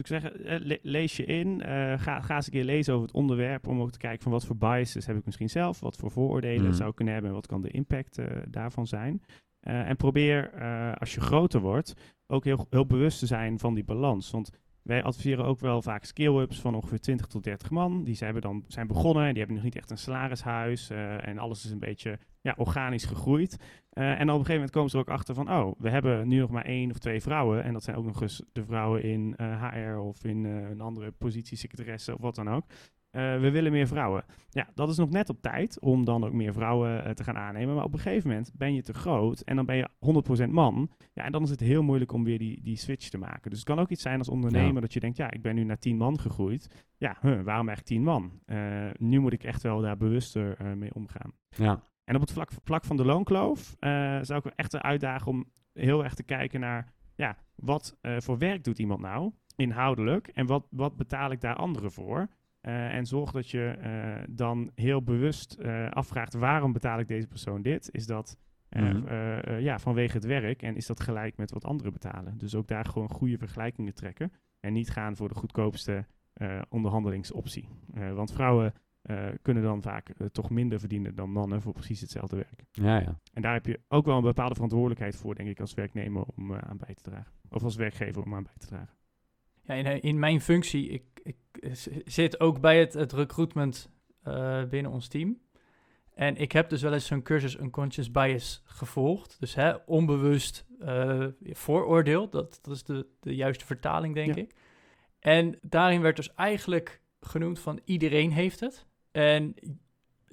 [0.00, 1.60] ik zeg, eh, lees je in,
[1.98, 4.46] ga, ga eens een keer lezen over het onderwerp om ook te kijken van wat
[4.46, 6.72] voor biases heb ik misschien zelf, wat voor vooroordelen mm.
[6.72, 9.22] zou ik kunnen hebben en wat kan de impact uh, daarvan zijn.
[9.62, 10.50] Uh, en probeer
[10.98, 11.94] als je groter wordt
[12.26, 14.30] ook heel, heel bewust te zijn van die balans.
[14.30, 14.50] Want
[14.82, 18.04] wij adviseren ook wel vaak scale-ups van ongeveer 20 tot 30 man.
[18.04, 20.90] Die zijn, dan, zijn begonnen en die hebben nog niet echt een salarishuis.
[20.90, 23.56] Uh, en alles is een beetje ja, organisch gegroeid.
[23.90, 25.50] en dan op een gegeven moment komen ze er ook achter van...
[25.50, 27.64] oh, we hebben nu nog maar één of twee vrouwen.
[27.64, 31.56] En dat zijn ook nog eens de vrouwen in HR of in een andere positie,
[31.56, 32.64] secretaresse of wat dan ook.
[33.12, 34.24] Uh, we willen meer vrouwen.
[34.50, 37.36] Ja, dat is nog net op tijd om dan ook meer vrouwen uh, te gaan
[37.36, 37.74] aannemen.
[37.74, 39.88] Maar op een gegeven moment ben je te groot en dan ben je
[40.46, 40.90] 100% man.
[41.12, 43.50] Ja, en dan is het heel moeilijk om weer die, die switch te maken.
[43.50, 45.64] Dus het kan ook iets zijn als ondernemer dat je denkt, ja, ik ben nu
[45.64, 46.84] naar 10 man gegroeid.
[46.96, 48.40] Ja, huh, waarom eigenlijk 10 man?
[48.46, 51.32] Uh, nu moet ik echt wel daar bewuster mee omgaan.
[51.48, 51.82] Ja.
[52.04, 53.76] En op het vlak, vlak van de loonkloof
[54.20, 58.78] zou ik echt uitdagen om heel erg te kijken naar, ja, wat voor werk doet
[58.78, 59.32] iemand nou?
[59.56, 60.28] Inhoudelijk.
[60.28, 62.28] En wat, wat betaal ik daar anderen voor?
[62.62, 67.26] Uh, en zorg dat je uh, dan heel bewust uh, afvraagt waarom betaal ik deze
[67.26, 67.88] persoon dit?
[67.92, 68.38] Is dat
[68.70, 69.08] mm
[69.58, 72.38] ja, vanwege het werk en is dat gelijk met wat anderen betalen?
[72.38, 76.06] Dus ook daar gewoon goede vergelijkingen trekken en niet gaan voor de goedkoopste
[76.68, 77.68] onderhandelingsoptie.
[78.14, 78.72] want vrouwen
[79.42, 82.64] kunnen dan vaak toch minder verdienen dan mannen voor precies hetzelfde werk.
[82.70, 83.20] Ja, ja.
[83.32, 86.54] En daar heb je ook wel een bepaalde verantwoordelijkheid voor, denk ik, als werknemer om
[86.54, 87.32] aan bij te dragen.
[87.48, 88.94] Of als werkgever om aan bij te dragen.
[89.62, 91.02] Ja, in, in mijn functie, ik
[92.04, 93.90] zit ook bij het, het recruitment
[94.28, 95.40] uh, binnen ons team.
[96.14, 99.36] En ik heb dus wel eens zo'n cursus unconscious bias gevolgd.
[99.40, 104.54] Dus hè, onbewust uh, vooroordeel, dat, dat is de, de juiste vertaling, denk ik.
[105.18, 108.86] En daarin werd dus eigenlijk genoemd van iedereen heeft het.
[109.10, 109.54] En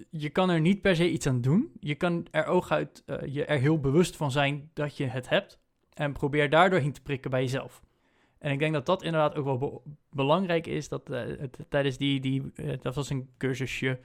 [0.09, 1.71] je kan er niet per se iets aan doen.
[1.79, 5.59] Je kan er ooguit uh, je er heel bewust van zijn dat je het hebt.
[5.93, 7.81] En probeer daardoor heen te prikken bij jezelf.
[8.39, 10.89] En ik denk dat dat inderdaad ook wel belangrijk is.
[10.89, 13.99] Dat uh, het, tijdens die, die uh, dat was een cursusje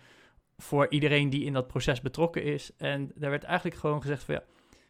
[0.57, 2.71] voor iedereen die in dat proces betrokken is.
[2.77, 4.43] En daar werd eigenlijk gewoon gezegd van ja,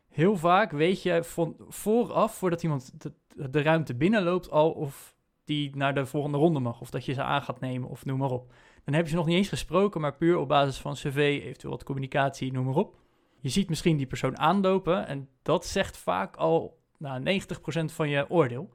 [0.08, 3.12] heel vaak weet je van vooraf, voordat iemand de,
[3.50, 6.80] de ruimte binnenloopt, al of die naar de volgende ronde mag.
[6.80, 8.52] Of dat je ze aan gaat nemen of noem maar op.
[8.84, 11.72] Dan heb je ze nog niet eens gesproken, maar puur op basis van cv, eventueel
[11.72, 13.00] wat communicatie, noem maar op.
[13.40, 18.30] Je ziet misschien die persoon aanlopen en dat zegt vaak al nou, 90% van je
[18.30, 18.70] oordeel.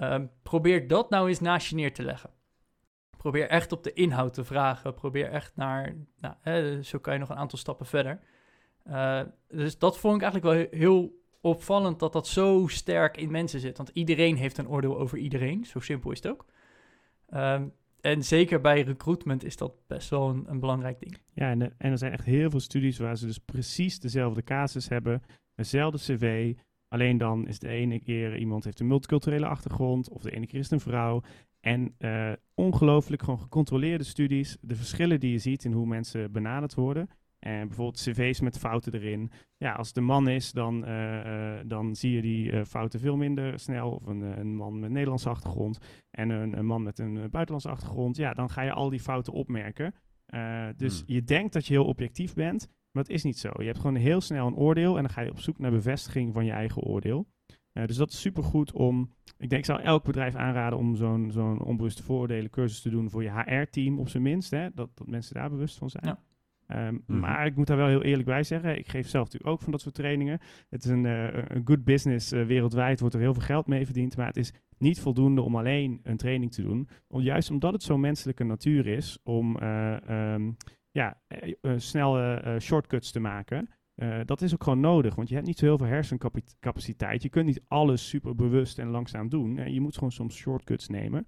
[0.00, 2.30] Um, probeer dat nou eens naast je neer te leggen.
[3.16, 4.94] Probeer echt op de inhoud te vragen.
[4.94, 5.96] Probeer echt naar.
[6.18, 8.20] Nou, hè, zo kan je nog een aantal stappen verder.
[8.88, 13.60] Uh, dus dat vond ik eigenlijk wel heel opvallend dat dat zo sterk in mensen
[13.60, 13.76] zit.
[13.76, 15.64] Want iedereen heeft een oordeel over iedereen.
[15.64, 16.44] Zo simpel is het ook.
[17.34, 21.18] Um, en zeker bij recruitment is dat best wel een, belangrijk ding.
[21.34, 24.88] Ja, en, en, er zijn echt heel veel studies waar ze dus precies dezelfde casus
[24.88, 25.22] hebben,
[25.54, 26.54] dezelfde cv,
[26.96, 30.58] Alleen dan is de ene keer iemand heeft een multiculturele achtergrond, of de ene keer
[30.58, 31.22] is het een vrouw.
[31.60, 36.74] En uh, ongelooflijk gewoon gecontroleerde studies, de verschillen die je ziet in hoe mensen benaderd
[36.74, 37.08] worden.
[37.38, 39.30] En bijvoorbeeld cv's met fouten erin.
[39.56, 43.58] Ja, als het een man is, dan, uh, dan zie je die fouten veel minder
[43.58, 43.90] snel.
[43.90, 45.78] Of een, een man met Nederlandse achtergrond
[46.10, 48.16] en een, een man met een buitenlandse achtergrond.
[48.16, 49.94] Ja, dan ga je al die fouten opmerken.
[50.76, 51.14] dus hmm.
[51.14, 53.50] je denkt dat je heel objectief bent, maar dat is niet zo.
[53.58, 56.32] Je hebt gewoon heel snel een oordeel en dan ga je op zoek naar bevestiging
[56.32, 57.26] van je eigen oordeel.
[57.72, 59.14] Uh, dus dat is supergoed om.
[59.38, 63.10] Ik denk, ik zou elk bedrijf aanraden om zo'n zo'n onbewuste vooroordelen cursus te doen
[63.10, 64.50] voor je HR-team op zijn minst.
[64.50, 66.04] Hè, dat, dat mensen daar bewust van zijn.
[66.04, 66.18] Ja.
[66.88, 68.78] Um, Maar ik moet daar wel heel eerlijk bij zeggen.
[68.78, 70.40] Ik geef zelf natuurlijk ook van dat soort trainingen.
[70.68, 72.32] Het is een, uh, een good business.
[72.32, 74.16] Uh, wereldwijd wordt er heel veel geld mee verdiend.
[74.16, 76.88] Maar het is niet voldoende om alleen een training te doen.
[77.08, 80.56] Om, juist omdat het zo'n menselijke natuur is om um,
[80.96, 81.20] ja,
[81.62, 83.68] uh, snelle uh, shortcuts te maken.
[84.24, 87.22] dat is ook gewoon nodig, want je hebt niet zo heel veel hersencapaciteit.
[87.22, 89.72] Je kunt niet alles super bewust en langzaam doen.
[89.72, 91.26] je moet gewoon soms shortcuts nemen.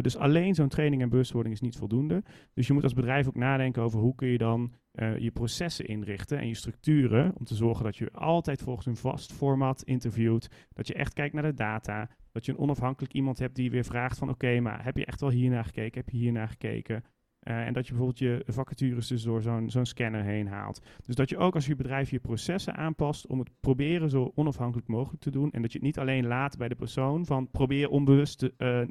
[0.00, 2.22] Dus alleen zo'n training en bewustwording is niet voldoende.
[2.54, 4.72] Dus je moet als bedrijf ook nadenken over hoe kun je dan
[5.18, 7.32] je processen inrichten en je structuren.
[7.38, 10.48] Om te zorgen dat je altijd volgens een vast format interviewt.
[10.72, 12.10] Dat je echt kijkt naar de data.
[12.32, 15.20] Dat je een onafhankelijk iemand hebt die weer vraagt van oké, maar heb je echt
[15.20, 16.00] wel hiernaar gekeken?
[16.00, 17.04] Heb je hiernaar gekeken?
[17.48, 20.82] Uh, en dat je bijvoorbeeld je vacatures dus door zo'n zo'n scanner heen haalt.
[21.06, 24.88] Dus dat je ook als je bedrijf je processen aanpast om het proberen zo onafhankelijk
[24.88, 25.50] mogelijk te doen.
[25.50, 28.84] En dat je het niet alleen laat bij de persoon van probeer uh, uh,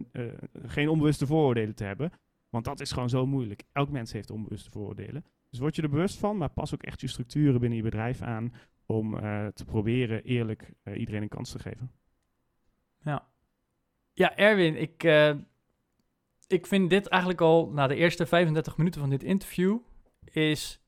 [0.65, 2.11] geen onbewuste vooroordelen te hebben.
[2.49, 3.63] Want dat is gewoon zo moeilijk.
[3.71, 5.25] Elk mens heeft onbewuste vooroordelen.
[5.49, 8.21] Dus word je er bewust van, maar pas ook echt je structuren binnen je bedrijf
[8.21, 8.53] aan
[8.85, 9.19] om
[9.53, 11.91] te proberen eerlijk iedereen een kans te geven.
[12.99, 13.27] Ja,
[14.13, 15.03] ja Erwin, ik
[16.47, 19.77] ik vind dit eigenlijk al, na de eerste 35 minuten van dit interview,
[20.31, 20.81] is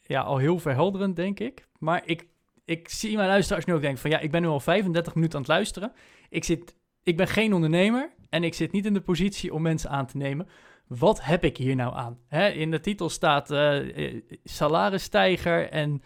[0.00, 1.68] ja, al heel verhelderend, denk ik.
[1.78, 2.26] Maar ik,
[2.64, 5.34] ik zie mijn luisteraars nu ook denken van, ja, ik ben nu al 35 minuten
[5.34, 5.92] aan het luisteren.
[6.28, 9.90] Ik, zit, ik ben geen ondernemer en ik zit niet in de positie om mensen
[9.90, 10.48] aan te nemen.
[10.86, 12.18] Wat heb ik hier nou aan?
[12.26, 16.02] Hè, in de titel staat uh, salarisstijger en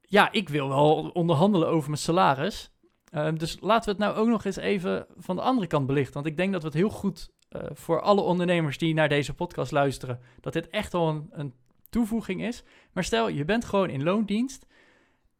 [0.00, 2.70] ja, ik wil wel onderhandelen over mijn salaris.
[3.10, 6.14] Uh, dus laten we het nou ook nog eens even van de andere kant belichten.
[6.14, 9.34] Want ik denk dat we het heel goed uh, voor alle ondernemers die naar deze
[9.34, 11.54] podcast luisteren, dat dit echt wel een, een
[11.88, 12.64] toevoeging is.
[12.92, 14.66] Maar stel, je bent gewoon in loondienst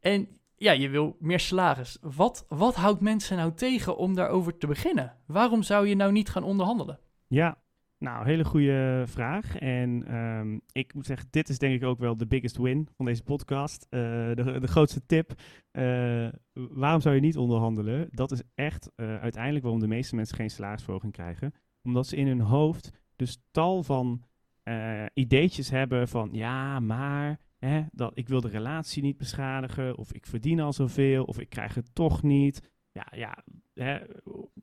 [0.01, 1.99] en ja, je wil meer salaris.
[2.01, 5.17] Wat, wat houdt mensen nou tegen om daarover te beginnen?
[5.27, 6.99] Waarom zou je nou niet gaan onderhandelen?
[7.27, 7.59] Ja,
[7.99, 9.57] nou, hele goede vraag.
[9.57, 13.07] En um, ik moet zeggen, dit is denk ik ook wel de biggest win van
[13.07, 13.87] deze podcast.
[13.91, 14.01] Uh,
[14.35, 15.33] de, de, grootste tip.
[15.73, 18.09] Uh, waarom zou je niet onderhandelen?
[18.11, 21.53] Dat is echt uiteindelijk waarom de meeste mensen geen salarisverhoging krijgen
[21.87, 24.23] omdat ze in hun hoofd dus tal van
[24.65, 30.13] uh, ideetjes hebben van ja, maar hè, dat, ik wil de relatie niet beschadigen, of
[30.13, 32.75] ik verdien al zoveel, of ik krijg het toch niet.
[32.93, 33.99] Ja, ja, hè,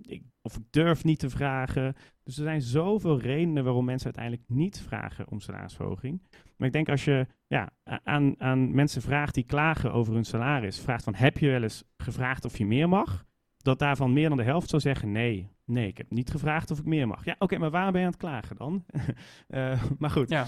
[0.02, 1.96] ik, of ik durf niet te vragen.
[2.24, 6.22] Dus er zijn zoveel redenen waarom mensen uiteindelijk niet vragen om salarisverhoging.
[6.58, 7.70] Maar ik denk als je ja,
[8.04, 11.84] aan, aan mensen vraagt die klagen over hun salaris, vraagt van heb je wel eens
[11.98, 13.26] gevraagd of je meer mag?
[13.58, 16.80] Dat daarvan meer dan de helft zou zeggen nee, Nee, ik heb niet gevraagd of
[16.80, 17.26] ik meer mag.
[17.26, 18.86] Ja, oké, maar waar ben je aan het klagen dan?
[19.48, 20.30] uh, maar goed.
[20.30, 20.48] Ja.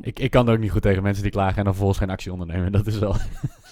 [0.00, 2.32] Ik, ik kan ook niet goed tegen mensen die klagen en dan volgens geen actie
[2.32, 2.72] ondernemen.
[2.72, 3.16] Dat is wel.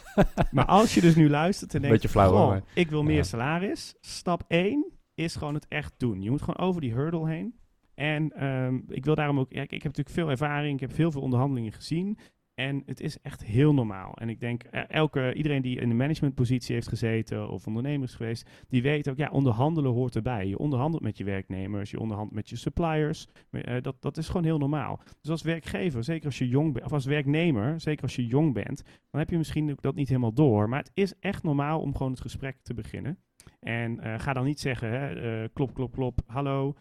[0.51, 2.62] maar als je dus nu luistert en denkt: Beetje flauw, maar...
[2.74, 3.95] ik wil meer salaris.
[4.01, 6.22] Stap 1 is gewoon het echt doen.
[6.22, 7.55] Je moet gewoon over die hurdle heen.
[7.95, 9.53] En um, ik wil daarom ook.
[9.53, 10.74] Ja, ik, ik heb natuurlijk veel ervaring.
[10.74, 12.18] Ik heb heel veel onderhandelingen gezien.
[12.55, 14.15] En het is echt heel normaal.
[14.15, 18.51] En ik denk, e, elke, iedereen die in een managementpositie heeft gezeten of ondernemers geweest,
[18.69, 20.47] die weet ook, ja, onderhandelen hoort erbij.
[20.47, 23.27] Je onderhandelt met je werknemers, je onderhandelt met je suppliers.
[23.51, 25.01] Uh, dat, dat is gewoon heel normaal.
[25.21, 28.55] Dus als werkgever, zeker als je jong bent, of als werknemer, zeker als je jong
[28.55, 30.69] bent, dan heb je misschien dat niet helemaal door.
[30.69, 33.19] Maar het is echt normaal om gewoon het gesprek te beginnen.
[33.61, 36.75] En uh, ga dan niet zeggen, hè, klop, klop, klop, hallo,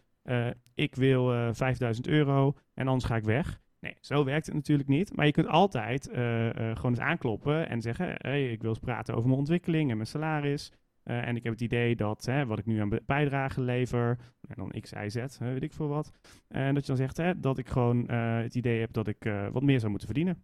[0.74, 3.61] ik wil 5000 euro en anders ga ik weg.
[3.82, 5.16] Nee, zo werkt het natuurlijk niet.
[5.16, 8.80] Maar je kunt altijd uh, uh, gewoon eens aankloppen en zeggen: hey, ik wil eens
[8.80, 10.72] praten over mijn ontwikkeling en mijn salaris.
[11.04, 14.18] Uh, en ik heb het idee dat hè, wat ik nu aan bijdrage lever,
[14.48, 16.12] en dan X, Y, Z, weet ik veel wat.
[16.48, 19.64] En dat je dan zegt hè, dat ik gewoon het idee heb dat ik wat
[19.64, 20.44] meer zou moeten verdienen.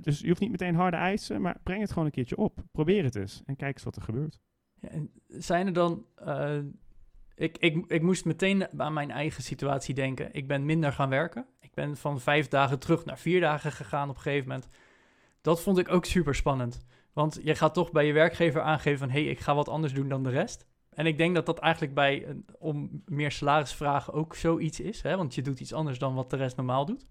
[0.00, 2.64] dus je hoeft niet meteen harde eisen, maar breng het gewoon een keertje op.
[2.72, 4.38] Probeer het eens en kijk eens wat er gebeurt.
[4.74, 6.06] Ja, en zijn er dan
[7.34, 10.28] ik, ik, ik moest meteen aan mijn eigen situatie denken.
[10.32, 11.46] Ik ben minder gaan werken.
[11.60, 14.68] Ik ben van vijf dagen terug naar vier dagen gegaan op een gegeven moment.
[15.40, 16.86] Dat vond ik ook super spannend.
[17.12, 19.10] Want je gaat toch bij je werkgever aangeven van...
[19.10, 20.66] hé, hey, ik ga wat anders doen dan de rest.
[20.90, 22.26] En ik denk dat dat eigenlijk bij
[22.58, 25.02] om meer salaris vragen ook zoiets is.
[25.02, 25.16] Hè?
[25.16, 27.06] Want je doet iets anders dan wat de rest normaal doet.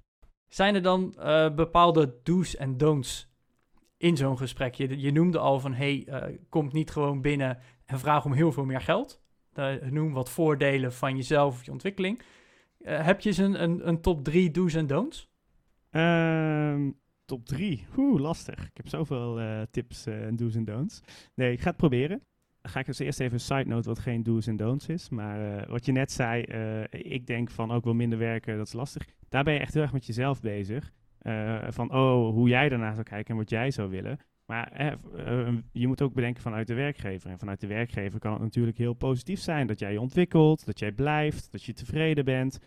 [0.48, 3.32] Zijn er dan uh, bepaalde do's en don'ts
[3.98, 4.76] in zo'n gesprek?
[4.76, 5.74] Je, je noemde al van...
[5.74, 9.23] hé, hey, uh, komt niet gewoon binnen en vraag om heel veel meer geld.
[9.56, 12.22] Uh, noem wat voordelen van jezelf of je ontwikkeling.
[12.80, 15.30] Uh, heb je eens een, een, een, top 3 do's en don'ts?
[15.92, 17.86] Um, top 3?
[17.98, 18.66] Oeh, lastig.
[18.66, 21.02] Ik heb zoveel uh, tips en do's en don'ts.
[21.34, 22.22] Nee, ik ga het proberen.
[22.62, 25.10] Dan ga ik dus eerst even een side note wat geen do's en don'ts is.
[25.10, 26.42] Maar wat je net zei,
[26.90, 29.06] ik denk van ook wel minder werken, dat is lastig.
[29.30, 30.92] Daar ben je echt heel erg met jezelf bezig.
[31.68, 34.20] van, oh, hoe jij daarna zou kijken en wat jij zou willen.
[34.46, 37.30] Maar eh, je moet ook bedenken vanuit de werkgever.
[37.30, 40.80] En vanuit de werkgever kan het natuurlijk heel positief zijn dat jij je ontwikkelt, dat
[40.80, 42.60] jij blijft, dat je tevreden bent.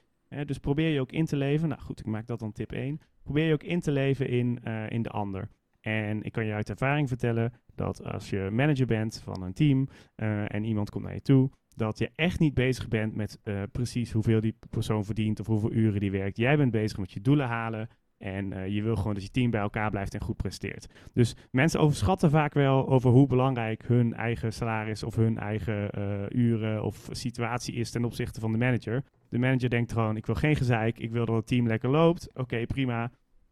[0.45, 1.69] dus probeer je ook in te leven.
[1.69, 3.01] Nou goed, ik maak dat dan tip 1.
[3.23, 5.49] Probeer je ook in te leven in, uh, in de ander.
[5.81, 9.89] En ik kan je uit ervaring vertellen dat als je manager bent van een team
[10.17, 13.41] uh, en iemand komt naar je toe, dat je echt niet bezig bent met
[13.73, 16.37] precies hoeveel die persoon verdient of hoeveel uren die werkt.
[16.37, 17.89] Jij bent bezig met je doelen halen,
[18.19, 20.87] En je wil gewoon dat je team bij elkaar blijft en goed presteert.
[21.13, 25.91] Dus mensen overschatten vaak wel over hoe belangrijk hun eigen salaris of hun eigen
[26.39, 29.05] uren of situatie is ten opzichte van de manager.
[29.29, 32.31] De manager denkt gewoon, ik wil geen gezeik, ik wil dat het team lekker loopt.
[32.35, 33.11] Oké, prima.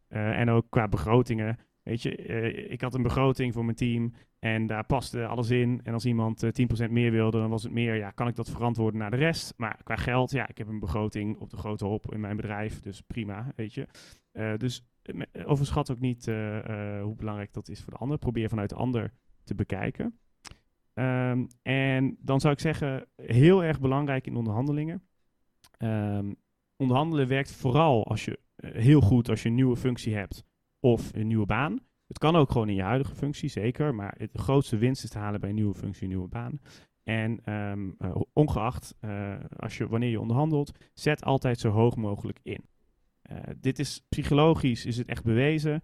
[0.08, 1.58] en ook qua begrotingen.
[1.84, 2.16] Weet je,
[2.68, 5.80] ik had een begroting voor mijn team en daar paste alles in.
[5.82, 6.44] En als iemand
[6.86, 7.94] 10% meer wilde, dan was het meer.
[7.94, 9.54] Ja, kan ik dat verantwoorden naar de rest?
[9.56, 12.80] Maar qua geld, ja, ik heb een begroting op de grote hop in mijn bedrijf.
[12.80, 13.86] Dus prima, weet je.
[14.56, 14.86] dus
[15.46, 16.26] overschat ook niet
[17.02, 18.18] hoe belangrijk dat is voor de ander.
[18.18, 19.12] Probeer vanuit de ander
[19.44, 20.18] te bekijken.
[20.94, 25.02] Ehm, en dan zou ik zeggen, heel erg belangrijk in onderhandelingen.
[25.78, 26.32] Ehm,
[26.76, 30.44] onderhandelen werkt vooral als je heel goed als je een nieuwe functie hebt
[30.84, 31.78] of een nieuwe baan.
[32.06, 33.94] Het kan ook gewoon in je huidige functie, zeker.
[33.94, 36.60] Maar het, de grootste winst is te halen bij een nieuwe functie, een nieuwe baan.
[37.02, 42.38] En um, uh, ongeacht, uh, als je, wanneer je onderhandelt, zet altijd zo hoog mogelijk
[42.42, 42.68] in.
[43.30, 45.80] Uh, dit is psychologisch, is het echt bewezen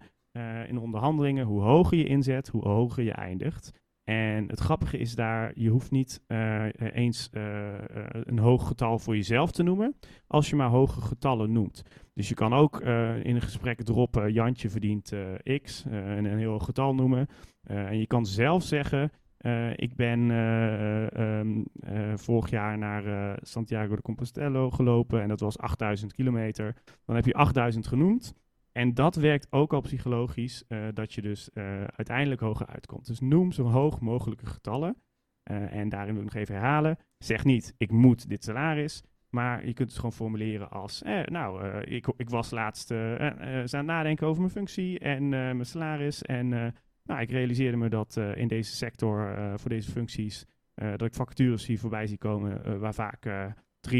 [0.67, 1.45] in onderhandelingen.
[1.45, 3.80] Hoe hoger je inzet, hoe hoger je eindigt.
[4.11, 7.73] En het grappige is daar, je hoeft niet uh, eens uh,
[8.11, 9.95] een hoog getal voor jezelf te noemen,
[10.27, 11.83] als je maar hoge getallen noemt.
[12.13, 12.81] Dus je kan ook
[13.23, 15.13] in een gesprek droppen, Jantje verdient
[15.61, 17.27] x, en een heel getal noemen.
[17.63, 19.11] en je kan zelf zeggen,
[19.75, 20.29] ik ben
[21.19, 21.65] um,
[22.15, 26.75] vorig jaar naar Santiago de Compostela gelopen en dat was 8000 kilometer.
[27.05, 28.33] Dan heb je 8000 genoemd.
[28.71, 33.07] En dat werkt ook al psychologisch, uh, dat je dus uh, uiteindelijk hoger uitkomt.
[33.07, 34.95] Dus noem zo hoog mogelijke getallen.
[35.51, 36.97] Uh, en daarin wil ik nog even herhalen.
[37.17, 39.03] Zeg niet, ik moet dit salaris.
[39.29, 44.27] Maar je kunt het gewoon formuleren als, nou, ik, ik, was laatst aan het nadenken
[44.27, 46.21] over mijn functie en mijn salaris.
[46.21, 46.47] En
[47.03, 51.79] nou, ik realiseerde me dat in deze sector, voor deze functies, dat ik vacatures zie
[51.79, 53.25] voorbij zie komen waar vaak
[53.89, 53.95] 3.500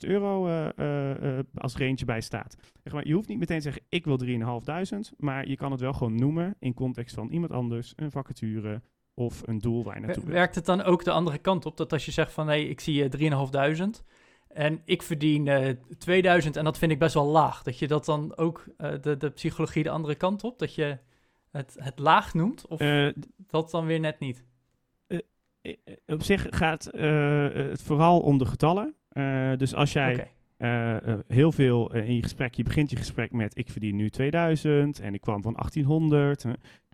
[0.00, 2.56] euro uh, als range bij staat.
[2.92, 5.92] Maar, je hoeft niet meteen te zeggen, ik wil 3.500, maar je kan het wel
[5.92, 8.82] gewoon noemen in context van iemand anders, een vacature
[9.14, 10.24] of een doel waar je naartoe.
[10.24, 12.68] Werkt het dan ook de andere kant op, dat als je zegt van, hé, hey,
[12.68, 14.04] ik zie 3.500
[14.48, 15.68] en ik verdien uh,
[15.98, 18.64] 2000 en dat vind ik best wel laag, dat je dat dan ook
[19.00, 20.98] de, de psychologie de andere kant op, dat je
[21.50, 22.80] het, het laag noemt, of
[23.36, 24.48] dat dan weer net niet?
[26.06, 28.94] Op zich gaat het vooral om de getallen.
[29.12, 33.32] Uh, dus als jij uh, uh, heel veel in je gesprek, je begint je gesprek
[33.32, 36.44] met ik verdien nu 2000 en ik kwam van 1800.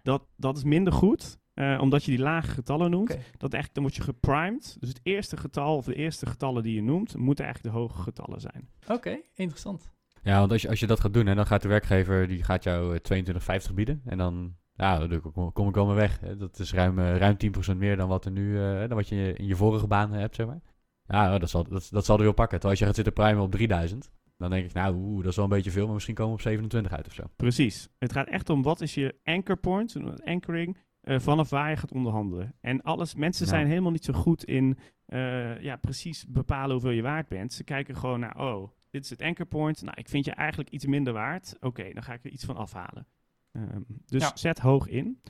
[0.03, 1.39] dat, dat is minder goed,
[1.79, 3.11] omdat je die lage getallen noemt.
[3.11, 3.25] Okay.
[3.39, 4.77] Dat eigenlijk, dan word je geprimed.
[4.81, 8.03] Dus het eerste getal of de eerste getallen die je noemt, moeten eigenlijk de hoge
[8.03, 8.69] getallen zijn.
[8.83, 9.91] Oké, okay, interessant.
[10.23, 12.43] Ja, want als je, als je dat gaat doen, hè, dan gaat de werkgever die
[12.43, 12.99] gaat jou
[13.69, 14.03] 22,50 bieden.
[14.05, 16.19] En dan ja, dan kom ik wel maar weg.
[16.19, 17.37] Dat is ruim, ruim
[17.75, 20.47] 10% meer dan wat, er nu, dan wat je in je vorige baan hebt, zeg
[20.47, 20.61] maar.
[21.07, 22.61] Ja, dat zal, dat, dat zal er wel pakken.
[22.61, 25.37] Terwijl als je gaat zitten primen op 3000, dan denk ik, nou, oeh, dat is
[25.37, 27.25] wel een beetje veel, maar misschien komen we op 27 uit of zo.
[27.37, 27.89] Precies.
[27.99, 31.93] Het gaat echt om wat is je anchor point, anchoring, uh, vanaf waar je gaat
[31.93, 32.55] onderhandelen.
[32.61, 37.03] En alles, mensen zijn helemaal niet zo goed in uh, ja, precies bepalen hoeveel je
[37.03, 37.53] waard bent.
[37.53, 39.83] Ze kijken gewoon naar, oh, dit is het anchor point.
[39.83, 41.57] Nou, ik vind je eigenlijk iets minder waard.
[41.61, 43.07] Oké, dan ga ik er iets van afhalen.
[43.57, 44.31] Um, dus ja.
[44.35, 45.21] zet hoog in.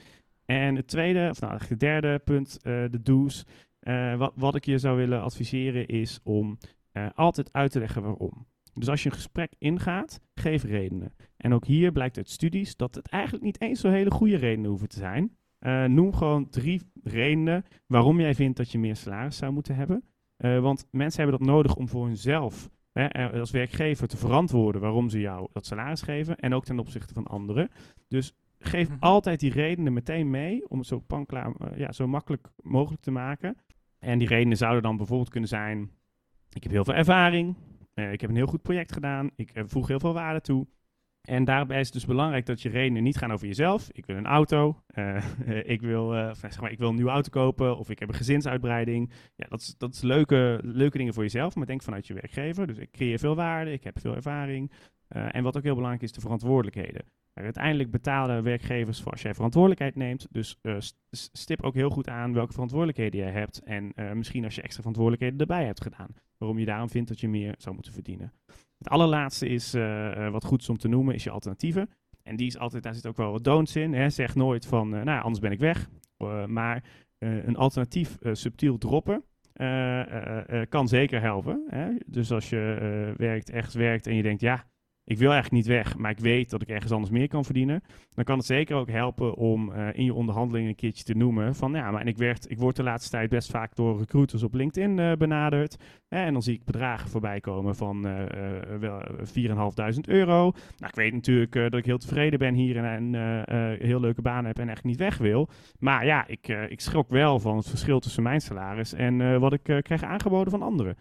[0.45, 3.45] En het tweede, of nou, het derde punt, uh, de do's.
[3.81, 6.59] Uh, wat, wat ik je zou willen adviseren is om
[6.93, 8.47] uh, altijd uit te leggen waarom.
[8.73, 11.15] Dus als je een gesprek ingaat, geef redenen.
[11.37, 14.71] En ook hier blijkt uit studies dat het eigenlijk niet eens zo hele goede redenen
[14.71, 15.37] hoeven te zijn.
[15.93, 20.05] Noem gewoon drie redenen waarom jij vindt dat je meer salaris zou moeten hebben.
[20.37, 22.71] want mensen hebben dat nodig om voor hunzelf
[23.03, 26.37] hè, als werkgever te verantwoorden waarom ze jou dat salaris geven.
[26.37, 27.69] En ook ten opzichte van anderen.
[28.09, 29.03] Dus geef mm -hmm.
[29.03, 33.57] altijd die redenen meteen mee om het zo, panklaar, ja, zo makkelijk mogelijk te maken.
[33.99, 35.91] En die redenen zouden dan bijvoorbeeld kunnen zijn:
[36.53, 37.57] ik heb heel veel ervaring,
[37.95, 40.67] uh, ik heb een heel goed project gedaan, ik uh, voeg heel veel waarde toe.
[41.27, 43.89] En daarbij is het dus belangrijk dat je redenen niet gaan over jezelf.
[43.93, 45.23] Ik wil een auto, uh,
[45.75, 49.13] ik, wil, zeg maar, ik wil een nieuwe auto kopen of ik heb een gezinsuitbreiding.
[49.37, 52.67] Ja, dat is, dat is leuke, leuke dingen voor jezelf, maar denk vanuit je werkgever.
[52.67, 54.73] Dus ik creëer veel waarde, ik heb veel ervaring.
[55.09, 57.05] en wat ook heel belangrijk is, de verantwoordelijkheden.
[57.35, 60.27] Uiteindelijk betalen werkgevers voor als jij verantwoordelijkheid neemt.
[60.31, 60.59] Dus
[61.11, 63.63] stip ook heel goed aan welke verantwoordelijkheden jij hebt.
[63.65, 66.15] En misschien als je extra verantwoordelijkheden erbij hebt gedaan.
[66.39, 68.33] Waarom je daarom vindt dat je meer zou moeten verdienen.
[68.79, 71.91] Het allerlaatste is, uh, wat goed is om te noemen, is je alternatieven.
[72.23, 73.93] En die is altijd, daar zit ook wel wat don'ts in.
[73.93, 74.11] Hè.
[74.11, 75.89] Zeg nooit van, nou anders ben ik weg.
[76.47, 76.85] maar
[77.19, 79.25] een alternatief subtiel droppen
[80.69, 81.65] kan zeker helpen.
[81.69, 81.89] Hè.
[82.07, 84.67] Dus als je werkt, echt werkt en je denkt, ja
[85.07, 87.83] ik wil eigenlijk niet weg, maar ik weet dat ik ergens anders meer kan verdienen.
[88.15, 91.55] Dan kan het zeker ook helpen om uh, in je onderhandeling een keertje te noemen
[91.55, 94.43] van ja, maar en ik, werd, ik word de laatste tijd best vaak door recruiters
[94.43, 95.77] op LinkedIn uh, benaderd.
[96.09, 98.25] en dan zie ik bedragen voorbij komen van uh,
[98.81, 99.03] wel
[99.95, 100.53] 4.500 euro.
[100.77, 104.47] Nou, ik weet natuurlijk dat ik heel tevreden ben hier en, en heel leuke banen
[104.47, 105.49] heb en echt niet weg wil.
[105.79, 109.63] Maar ja, ik, ik schrok wel van het verschil tussen mijn salaris en wat ik
[109.63, 110.97] krijg aangeboden van anderen.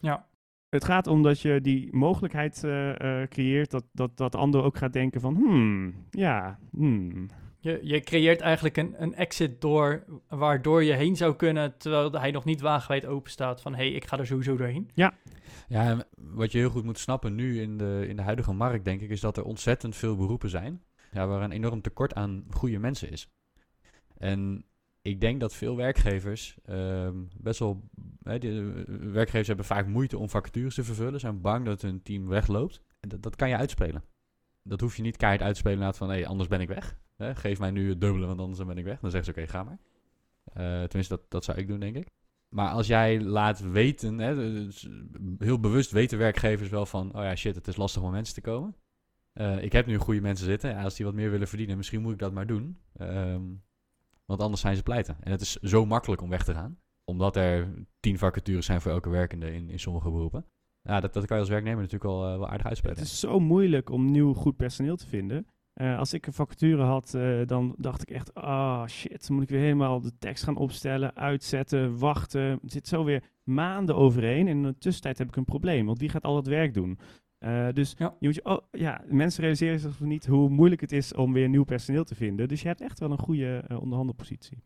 [0.00, 0.27] Ja.
[0.68, 4.76] Het gaat om dat je die mogelijkheid uh, creëert dat, dat, dat de ander ook
[4.76, 7.28] gaat denken van, hmm, ja, hmm.
[7.60, 12.30] Je, je creëert eigenlijk een, een exit door, waardoor je heen zou kunnen, terwijl hij
[12.30, 14.90] nog niet wagenwijd open staat van, hé, hey, ik ga er sowieso doorheen.
[14.94, 15.14] Ja.
[15.68, 19.00] Ja, wat je heel goed moet snappen nu in de, in de huidige markt, denk
[19.00, 22.78] ik, is dat er ontzettend veel beroepen zijn, ja, waar een enorm tekort aan goede
[22.78, 23.30] mensen is.
[24.16, 24.64] En
[25.02, 27.88] ik denk dat veel werkgevers ehm, best wel.
[28.22, 28.40] Eh,
[29.00, 32.82] werkgevers hebben vaak moeite om vacatures te vervullen, zijn bang dat hun team wegloopt.
[33.00, 34.04] En dat, dat kan je uitspelen.
[34.62, 36.98] Dat hoef je niet keihard uitspelen naar van hé, anders ben ik weg.
[37.18, 39.00] Geef mij nu het dubbele, want anders ben ik weg.
[39.00, 39.78] Dan zeggen ze oké, ga maar.
[40.48, 42.08] Uh, tenminste, dat, dat zou ik doen, denk ik.
[42.48, 44.66] Maar als jij laat weten, hè,
[45.38, 48.40] heel bewust weten werkgevers wel van, oh ja, shit, het is lastig om mensen te
[48.40, 48.76] komen.
[49.34, 50.70] Uh, ik heb nu goede mensen zitten.
[50.70, 52.78] Ja, als die wat meer willen verdienen, misschien moet ik dat maar doen.
[53.00, 53.62] Um,
[54.28, 55.16] want anders zijn ze pleiten.
[55.20, 56.78] En het is zo makkelijk om weg te gaan.
[57.04, 60.46] Omdat er tien vacatures zijn voor elke werkende in, in sommige beroepen.
[60.82, 62.96] Ja, dat, dat kan je als werknemer natuurlijk al uh, wel aardig uitspelen.
[62.96, 65.46] Het is zo moeilijk om nieuw goed personeel te vinden.
[65.74, 69.42] Uh, als ik een vacature had, uh, dan dacht ik echt, ah oh, shit, moet
[69.42, 72.40] ik weer helemaal de tekst gaan opstellen, uitzetten, wachten.
[72.40, 75.98] Er zit zo weer maanden overheen en in de tussentijd heb ik een probleem, want
[75.98, 76.98] wie gaat al het werk doen?
[77.40, 78.16] Uh, dus ja.
[78.18, 81.48] Je moet je, oh, ja, mensen realiseren zich niet hoe moeilijk het is om weer
[81.48, 82.48] nieuw personeel te vinden.
[82.48, 84.62] Dus je hebt echt wel een goede uh, onderhandelpositie.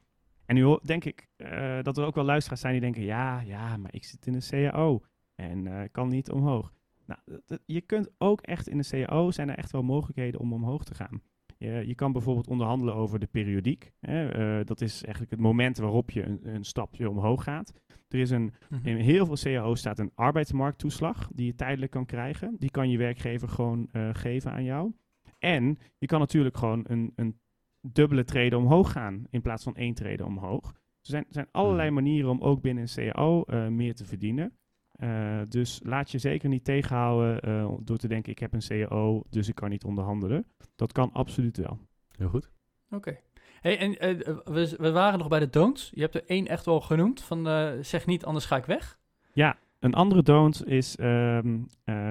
[0.47, 3.77] En nu denk ik uh, dat er ook wel luisteraars zijn die denken: ja, ja,
[3.77, 5.03] maar ik zit in een CAO
[5.35, 6.73] en kan niet omhoog.
[7.07, 7.21] Nou,
[7.67, 10.95] je kunt ook echt in de CAO zijn er echt wel mogelijkheden om omhoog te
[10.95, 11.23] gaan.
[11.63, 13.93] Je, je kan bijvoorbeeld onderhandelen over de periodiek.
[14.01, 17.73] Hè, dat is eigenlijk het moment waarop je een, een stapje omhoog gaat.
[18.13, 18.87] Er is een, mhm.
[18.87, 22.57] in heel veel cao's staat een arbeidsmarkttoeslag die je tijdelijk kan krijgen.
[22.59, 24.93] Die kan je werkgever gewoon uh, geven aan jou.
[25.39, 27.41] En je kan natuurlijk gewoon een, een
[27.81, 30.71] dubbele treden omhoog gaan in plaats van één treden omhoog.
[30.71, 31.95] Er zijn, zijn allerlei mhm.
[31.95, 34.57] manieren om ook binnen een CAO uh, eh, meer te verdienen.
[35.03, 37.41] Uh, dus laat je zeker niet tegenhouden
[37.85, 40.47] door te denken: ik heb een CAO, dus ik kan niet onderhandelen.
[40.77, 41.79] Dat kan absoluut wel.
[42.17, 42.51] Heel goed.
[42.91, 43.19] Oké.
[43.63, 45.91] Hey, en uh, we, we, waren nog bij de don'ts.
[45.95, 48.99] Je hebt er één echt wel genoemd, van uh, zeg niet, anders ga ik weg.
[49.33, 52.11] Ja, een andere don't is um, uh,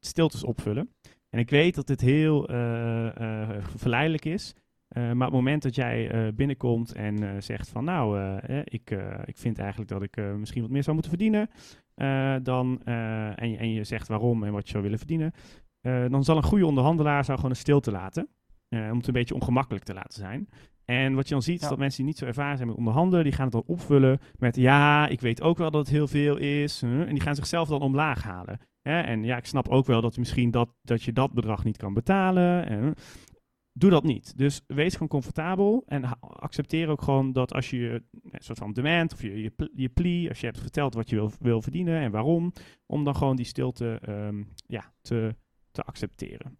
[0.00, 0.90] stiltes opvullen.
[1.30, 2.44] En ik weet dat dit heel
[3.76, 4.54] verleidelijk is.
[4.88, 8.90] maar op het moment dat jij binnenkomt en zegt van nou, ik,
[9.24, 11.50] ik vind eigenlijk dat ik misschien wat meer zou moeten verdienen.
[12.42, 15.32] Dan, en, en je zegt waarom en wat je zou willen verdienen.
[15.82, 18.28] dan zal een goede onderhandelaar zou gewoon een stilte laten.
[18.68, 20.48] Om het een beetje ongemakkelijk te laten zijn.
[20.84, 23.24] En wat je dan ziet, is dat mensen die niet zo ervaren zijn met onderhandelen,
[23.24, 26.36] die gaan het dan opvullen met ja, ik weet ook wel dat het heel veel
[26.36, 26.82] is.
[26.82, 28.60] en die gaan zichzelf dan omlaag halen.
[28.82, 31.94] En ja, ik snap ook wel dat, misschien dat, dat je dat bedrag niet kan
[31.94, 32.66] betalen.
[32.66, 32.94] En,
[33.72, 34.38] doe dat niet.
[34.38, 39.12] Dus wees gewoon comfortabel en accepteer ook gewoon dat als je een soort van demand
[39.12, 42.10] of je, je, je plea, als je hebt verteld wat je wil, wil verdienen en
[42.10, 42.52] waarom,
[42.86, 45.34] om dan gewoon die stilte um, ja, te,
[45.70, 46.58] te accepteren.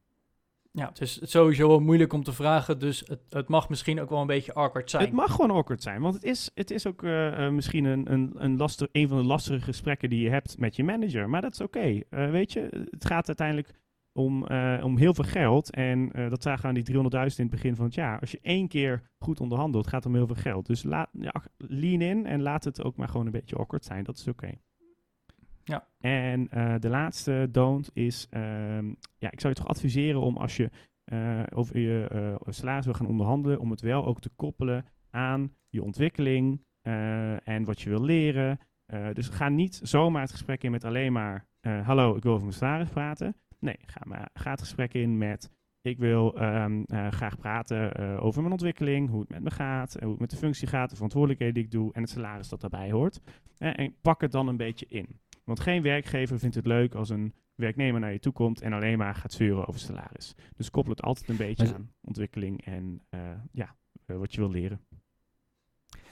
[0.72, 4.10] Ja, het is sowieso wel moeilijk om te vragen, dus het, het mag misschien ook
[4.10, 5.04] wel een beetje awkward zijn.
[5.04, 8.32] Het mag gewoon awkward zijn, want het is, het is ook uh, misschien een, een,
[8.34, 11.28] een, lastig, een van de lastige gesprekken die je hebt met je manager.
[11.28, 11.78] Maar dat is oké.
[11.78, 12.04] Okay.
[12.10, 13.70] Uh, weet je, het gaat uiteindelijk
[14.22, 15.70] om, uh, om heel veel geld.
[15.70, 18.20] En dat zagen we aan die 300.000 in het begin van het jaar.
[18.20, 20.66] Als je één keer goed onderhandelt, gaat het om heel veel geld.
[20.66, 24.04] Dus laat, ja, lean in en laat het ook maar gewoon een beetje awkward zijn.
[24.04, 24.50] Dat is oké.
[25.70, 25.86] Ja.
[26.00, 28.40] En uh, de laatste don't is, uh,
[29.18, 30.70] ja, ik zou je toch adviseren om als je
[31.04, 35.54] uh, over je uh, salaris wil gaan onderhandelen, om het wel ook te koppelen aan
[35.68, 36.64] je ontwikkeling
[37.44, 38.58] en wat je wil leren.
[39.12, 42.56] dus ga niet zomaar het gesprek in met alleen maar, hallo, ik wil over mijn
[42.56, 43.36] salaris praten.
[43.60, 45.50] Nee, ga, maar, ga het gesprek in met,
[45.82, 50.20] ik wil um, graag praten over mijn ontwikkeling, hoe het met me gaat, hoe het
[50.20, 53.20] met de functie gaat, de verantwoordelijkheden die ik doe en het salaris dat daarbij hoort.
[53.58, 55.20] en pak het dan een beetje in.
[55.44, 58.98] Want geen werkgever vindt het leuk als een werknemer naar je toe komt en alleen
[58.98, 60.34] maar gaat zeuren over salaris.
[60.56, 63.02] Dus koppel het altijd een beetje aan ontwikkeling en
[63.52, 64.80] ja, wat je wil leren.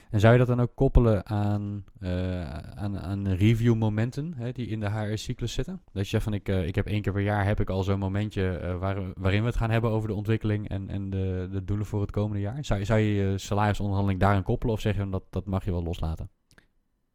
[0.09, 4.67] En zou je dat dan ook koppelen aan, uh, aan, aan review momenten hè, die
[4.67, 5.81] in de HR-cyclus zitten?
[5.91, 7.99] Dat je zegt van ik, ik heb één keer per jaar heb ik al zo'n
[7.99, 11.85] momentje waar, waarin we het gaan hebben over de ontwikkeling en, en de, de doelen
[11.85, 12.65] voor het komende jaar.
[12.65, 15.83] Zou, zou je je salarisonderhandeling daaraan koppelen of zeg je dat dat mag je wel
[15.83, 16.29] loslaten?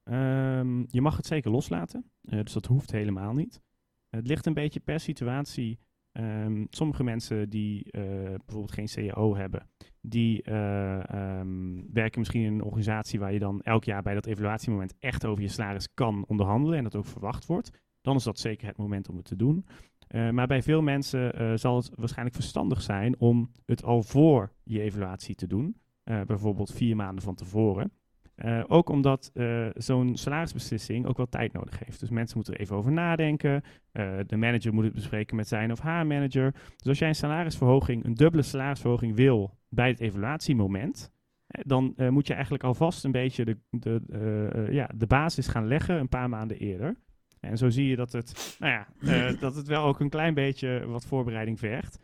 [0.04, 3.62] Um, je mag het zeker loslaten, dus dat hoeft helemaal niet.
[4.08, 5.78] Het ligt een beetje per situatie
[6.14, 9.68] Ehm, sommige mensen die bijvoorbeeld geen CAO hebben,
[10.06, 11.02] die uh,
[11.40, 15.26] um, werken misschien in een organisatie waar je dan elk jaar bij dat evaluatiemoment echt
[15.26, 17.70] over je salaris kan onderhandelen en dat ook verwacht wordt.
[18.00, 19.66] Dan is dat zeker het moment om het te doen.
[20.08, 24.80] Uh, maar bij veel mensen zal het waarschijnlijk verstandig zijn om het al voor je
[24.80, 25.76] evaluatie te doen.
[26.04, 27.92] bijvoorbeeld vier maanden van tevoren.
[28.36, 32.00] Uh, ook omdat uh, zo'n salarisbeslissing ook wel tijd nodig heeft.
[32.00, 33.62] Dus mensen moeten er even over nadenken.
[33.92, 36.52] Uh, de manager moet het bespreken met zijn of haar manager.
[36.76, 41.12] Dus als jij een salarisverhoging, een dubbele salarisverhoging wil bij het evaluatiemoment,
[41.46, 46.08] dan moet je eigenlijk alvast een beetje de, de, ja, de basis gaan leggen een
[46.08, 46.96] paar maanden eerder.
[47.40, 48.86] En zo zie je dat het, nou ja,
[49.40, 51.98] dat het wel ook een klein beetje wat voorbereiding vergt.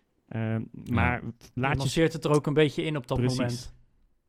[0.85, 1.33] maar ja.
[1.55, 2.03] laat je...
[2.03, 3.39] het er ook een beetje in op dat Precies.
[3.39, 3.80] moment.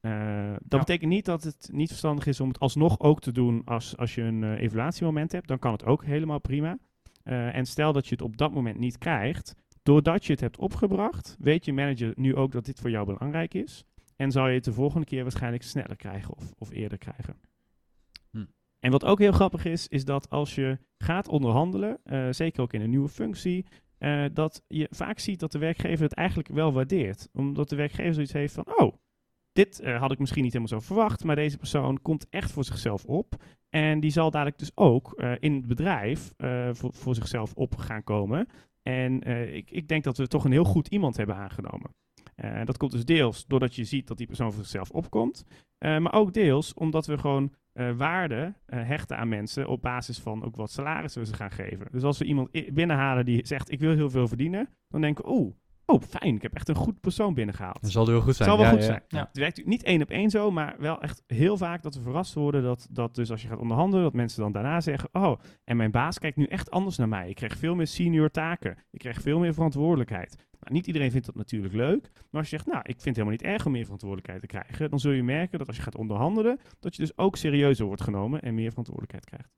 [0.02, 3.62] Uh, dat betekent niet dat het niet verstandig is om het alsnog ook te doen
[3.66, 5.48] als, als je een uh, evaluatiemoment hebt.
[5.48, 6.78] Dan kan het ook helemaal prima.
[7.24, 10.58] Uh, en stel dat je het op dat moment niet krijgt, doordat je het hebt
[10.58, 13.86] opgebracht, weet je manager nu ook dat dit voor jou belangrijk is.
[14.16, 17.36] En zal je het de volgende keer waarschijnlijk sneller krijgen of, of eerder krijgen.
[18.32, 18.46] Hm.
[18.80, 22.00] En wat ook heel grappig is, is dat als je gaat onderhandelen,
[22.30, 23.66] zeker ook in een nieuwe functie,
[24.34, 27.30] dat je vaak ziet dat de werkgever het eigenlijk wel waardeert.
[27.34, 28.94] Omdat de werkgever zoiets heeft van, oh,
[29.52, 32.64] dit uh, had ik misschien niet helemaal zo verwacht, maar deze persoon komt echt voor
[32.64, 33.36] zichzelf op.
[33.70, 38.04] En die zal dadelijk dus ook uh, in het bedrijf uh, voor, zichzelf op gaan
[38.04, 38.48] komen.
[38.82, 39.22] En
[39.54, 41.92] ik, ik, denk dat we toch een heel goed iemand hebben aangenomen.
[42.64, 45.44] dat komt dus deels doordat je ziet dat die persoon voor zichzelf opkomt.
[45.78, 47.54] maar ook deels omdat we gewoon
[47.98, 51.88] waarde hechten aan mensen op basis van ook wat salaris we ze gaan geven.
[51.92, 55.32] Dus als we iemand binnenhalen die zegt ik wil heel veel verdienen, dan denken we
[55.32, 55.54] oeh,
[55.92, 57.82] oh fijn, ik heb echt een goed persoon binnengehaald.
[57.82, 58.50] Dat zal heel goed zijn.
[58.50, 58.86] zal wel ja, goed ja.
[58.86, 59.04] zijn.
[59.08, 59.26] Ja.
[59.28, 62.34] Het werkt niet één op één zo, maar wel echt heel vaak dat we verrast
[62.34, 65.78] worden dat, dat dus als je gaat onderhandelen, dat mensen dan daarna zeggen, oh, en
[65.78, 67.30] mijn baas kijkt nu echt anders naar mij.
[67.30, 68.78] Ik krijg veel meer senior taken.
[68.92, 70.36] Ik krijg veel meer verantwoordelijkheid.
[70.60, 73.16] Nou, niet iedereen vindt dat natuurlijk leuk, maar als je zegt, nou, ik vind het
[73.16, 75.82] helemaal niet erg om meer verantwoordelijkheid te krijgen, dan zul je merken dat als je
[75.84, 79.50] gaat onderhandelen, dat je dus ook serieuzer wordt genomen en meer verantwoordelijkheid krijgt.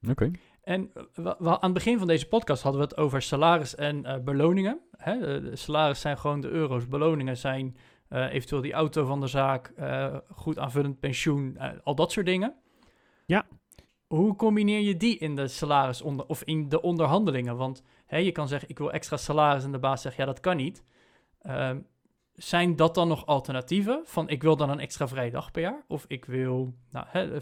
[0.00, 0.10] Oké.
[0.10, 0.40] Okay.
[0.64, 4.06] En we, we, aan het begin van deze podcast hadden we het over salaris en
[4.06, 4.80] uh, beloningen.
[4.96, 5.40] Hè?
[5.42, 7.76] De salaris zijn gewoon de euro's, beloningen zijn
[8.10, 12.54] uh, eventueel die auto van de zaak, uh, goed aanvullend pensioen, al dat soort dingen.
[13.26, 13.46] Ja.
[14.06, 17.56] Hoe combineer je die in de salaris onder, of in de onderhandelingen?
[17.56, 20.40] Want hè, je kan zeggen, ik wil extra salaris en de baas zegt, ja, dat
[20.40, 20.84] kan niet.
[21.40, 21.80] Ehm,
[22.32, 24.02] zijn dat dan nog alternatieven?
[24.04, 25.84] Van ik wil dan een extra vrije dag per jaar?
[25.88, 27.36] Of ik wil nou, hè,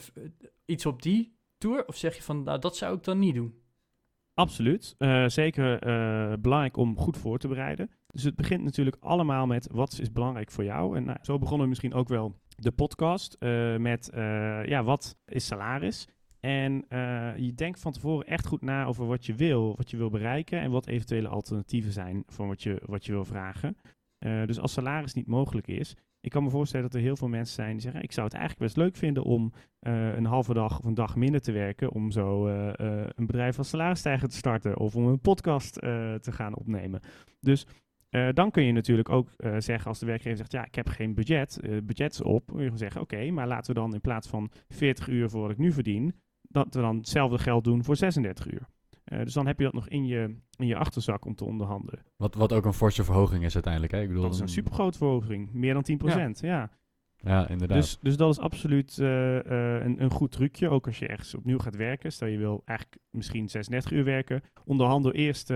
[0.65, 3.63] iets op die Of zeg je van, nou, dat zou ik dan niet doen?
[4.35, 4.95] Absoluut.
[4.99, 7.91] Uh, zeker uh, belangrijk om goed voor te bereiden.
[8.07, 10.97] Dus het begint natuurlijk allemaal met wat is belangrijk voor jou.
[10.97, 14.11] En nou, zo begonnen we misschien ook wel de podcast uh, met
[14.67, 16.09] ja, wat is salaris?
[16.41, 16.85] En
[17.37, 20.61] je denkt van tevoren echt goed na over wat je wil, wat je wil bereiken
[20.61, 23.77] en wat eventuele alternatieven zijn van wat je, wat je wil vragen.
[24.19, 27.55] dus als salaris niet mogelijk is, ik kan me voorstellen dat er heel veel mensen
[27.55, 30.79] zijn die zeggen: Ik zou het eigenlijk best leuk vinden om uh, een halve dag
[30.79, 31.93] of een dag minder te werken.
[31.93, 36.33] Om zo uh, uh, een bedrijf als salarisstijger te starten of om een podcast te
[36.33, 37.01] gaan opnemen.
[37.41, 37.67] Dus
[38.33, 41.61] dan kun je natuurlijk ook zeggen als de werkgever zegt: Ja, ik heb geen budget,
[41.85, 42.47] budget is op.
[42.47, 45.51] Dan je zeggen: Oké, maar laten we dan in plaats van 40 uur voor wat
[45.51, 48.69] ik nu verdien, dat we dan hetzelfde geld doen voor 36 uur.
[49.13, 52.05] Uh, dus dan heb je dat nog in je, in je achterzak om te onderhandelen.
[52.17, 53.93] Wat, wat ook een forse verhoging is uiteindelijk.
[53.93, 54.01] Hè?
[54.01, 55.53] Ik bedoel, dat is een supergrote verhoging.
[55.53, 56.05] Meer dan 10%.
[56.05, 56.71] Ja, ja.
[57.17, 57.77] ja inderdaad.
[57.77, 60.69] Dus, dus dat is absoluut uh, uh, een, een goed trucje.
[60.69, 62.13] Ook als je ergens opnieuw gaat werken.
[62.13, 64.43] Stel je wil eigenlijk misschien 36 uur werken.
[64.65, 65.47] Onderhandel eerst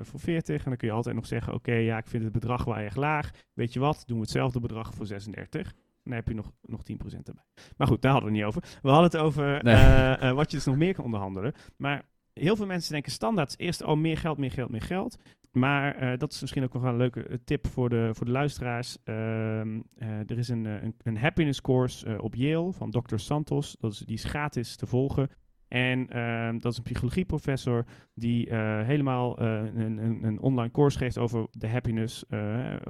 [0.00, 0.56] voor 40.
[0.56, 2.76] En dan kun je altijd nog zeggen: Oké, okay, ja, ik vind het bedrag wel
[2.76, 3.30] erg laag.
[3.54, 4.02] Weet je wat?
[4.06, 5.72] Doen we hetzelfde bedrag voor 36.
[6.02, 7.44] Dan heb je nog, nog 10% erbij.
[7.76, 8.78] Maar goed, daar hadden we het niet over.
[8.82, 10.32] We hadden het over nee.
[10.32, 11.54] wat je dus nog meer kan onderhandelen.
[11.76, 12.04] Maar
[12.40, 15.18] heel veel mensen denken standaard eerst al oh, meer geld, meer geld, meer geld.
[15.56, 18.26] Maar uh, dat is misschien ook nog wel een leuke eh, tip voor de, voor
[18.26, 18.98] de luisteraars.
[19.04, 19.78] Uh, uh,
[20.26, 23.16] er is een, een, een, happiness course op Yale van Dr.
[23.16, 23.76] Santos.
[23.80, 25.30] Dat is, die is gratis te volgen.
[25.68, 27.84] En ehm, dat is een psychologieprofessor
[28.14, 32.24] die helemaal een, een, een, online course geeft over de happiness.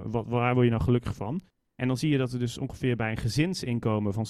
[0.04, 1.40] wat, waar word je nou gelukkig van?
[1.74, 4.26] En dan zie je dat er dus ongeveer bij een gezinsinkomen van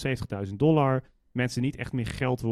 [0.46, 2.44] 70.000 dollar mensen niet echt meer geld,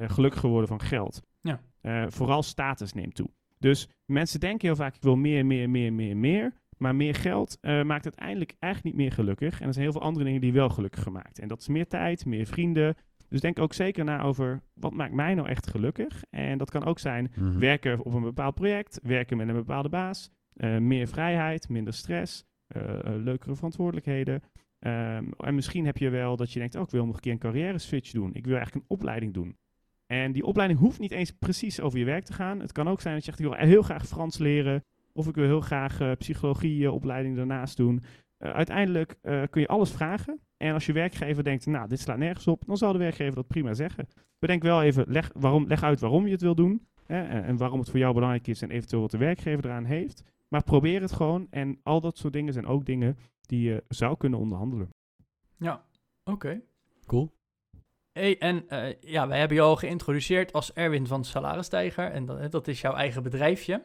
[0.00, 1.22] gelukkiger worden van geld.
[1.40, 1.60] Ja.
[1.86, 3.30] Uh, vooral status neemt toe.
[3.58, 6.52] Dus mensen denken heel vaak, ik wil meer, meer, meer, meer, meer.
[6.78, 9.60] Maar meer geld uh, maakt uiteindelijk eigenlijk niet meer gelukkig.
[9.60, 11.42] En er zijn heel veel andere dingen die wel gelukkig maken.
[11.42, 12.94] En dat is meer tijd, meer vrienden.
[13.28, 16.22] Dus denk ook zeker na over, wat maakt mij nou echt gelukkig?
[16.30, 17.58] En dat kan ook zijn mm -hmm.
[17.58, 20.30] werken op een bepaald project, werken met een bepaalde baas.
[20.56, 22.44] Uh, meer vrijheid, minder stress,
[23.04, 24.42] leukere verantwoordelijkheden.
[24.80, 27.32] Um, en misschien heb je wel dat je denkt, oh, ik wil nog een keer
[27.32, 28.34] een carrière switch doen.
[28.34, 29.56] Ik wil eigenlijk een opleiding doen.
[30.06, 32.60] En die opleiding hoeft niet eens precies over je werk te gaan.
[32.60, 34.84] Het kan ook zijn dat je zegt, ik wil heel graag Frans leren.
[35.12, 38.02] Of ik wil heel graag uh, psychologieopleiding daarnaast doen.
[38.38, 39.16] uiteindelijk
[39.50, 40.40] kun je alles vragen.
[40.56, 43.46] En als je werkgever denkt, nou, dit slaat nergens op, dan zal de werkgever dat
[43.46, 44.08] prima zeggen.
[44.38, 46.86] Bedenk wel even, leg, waarom, leg uit waarom je het wil doen.
[47.06, 50.22] Hè, en waarom het voor jou belangrijk is en eventueel wat de werkgever eraan heeft.
[50.48, 51.46] Maar probeer het gewoon.
[51.50, 54.88] En al dat soort dingen zijn ook dingen die je zou kunnen onderhandelen.
[55.56, 55.84] Ja,
[56.24, 56.60] oké.
[57.06, 57.35] Cool.
[58.16, 62.10] Hey, en uh, ja, wij hebben je al geïntroduceerd als Erwin van Salarisstijger.
[62.10, 63.84] En dat, dat is jouw eigen bedrijfje.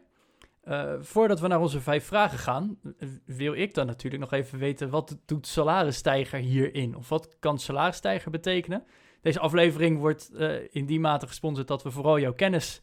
[0.64, 2.80] Uh, voordat we naar onze vijf vragen gaan,
[3.26, 6.96] wil ik dan natuurlijk nog even weten, wat doet salarisstijger hierin?
[6.96, 8.84] Of wat kan salarisstijger betekenen?
[9.22, 10.32] Deze aflevering wordt
[10.70, 12.82] in die mate gesponsord dat we vooral jouw kennis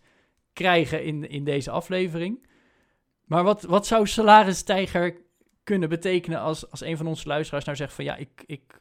[0.52, 2.46] krijgen in, in deze aflevering.
[3.24, 5.16] Maar wat, wat zou salarisstijger
[5.62, 8.80] kunnen betekenen als, als een van onze luisteraars nou zegt van ja, ik, ik,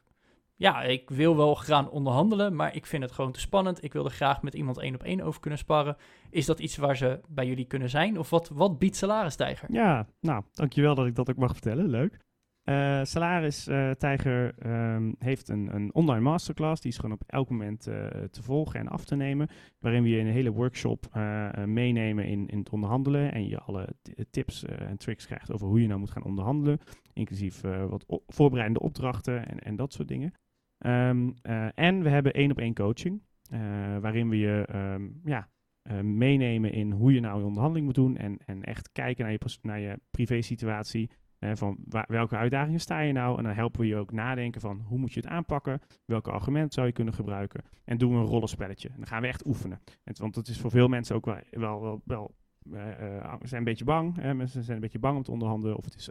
[0.58, 3.84] ja, ik wil wel gaan onderhandelen, maar ik vind het gewoon te spannend.
[3.84, 5.97] Ik wil er graag met iemand één op één over kunnen sparren.
[6.30, 8.20] Is dat iets waar ze bij jullie kunnen zijn?
[8.20, 9.38] Of wat, wat biedt Salaris
[9.68, 11.89] Ja, nou, dankjewel dat ik dat ook mag vertellen.
[11.89, 12.26] Leuk.
[12.70, 14.55] Uh, Salaris uh, Tijger
[14.95, 16.82] um, heeft een, een online masterclass.
[16.82, 19.47] Die is gewoon op elk moment uh, te volgen en af te nemen.
[19.80, 21.10] Waarin we je een hele workshop
[21.66, 23.32] meenemen in, in het onderhandelen.
[23.32, 23.88] En je alle
[24.30, 26.80] tips en tricks krijgt over hoe je nou moet gaan onderhandelen.
[27.14, 30.34] Inclusief wat voorbereidende opdrachten en, en dat soort dingen.
[30.80, 31.34] Um,
[31.75, 33.21] en we hebben één op één coaching.
[34.01, 35.49] waarin we je um, ja,
[36.01, 38.17] meenemen in hoe je nou je onderhandeling moet doen.
[38.17, 41.09] En, en echt kijken naar je, naar je privé situatie
[41.39, 43.38] van welke uitdagingen sta je nou?
[43.38, 45.82] En dan helpen we je ook nadenken van hoe moet je het aanpakken?
[46.05, 47.63] Welke argumenten zou je kunnen gebruiken?
[47.84, 48.89] En doen we een rollenspelletje.
[48.89, 49.80] En dan gaan we echt oefenen.
[50.03, 52.36] En, want dat is voor veel mensen ook wel, wel, wel,
[53.41, 54.15] zijn een beetje bang.
[54.15, 55.78] Mensen zijn een beetje bang om te onderhandelen.
[55.78, 56.09] Of het is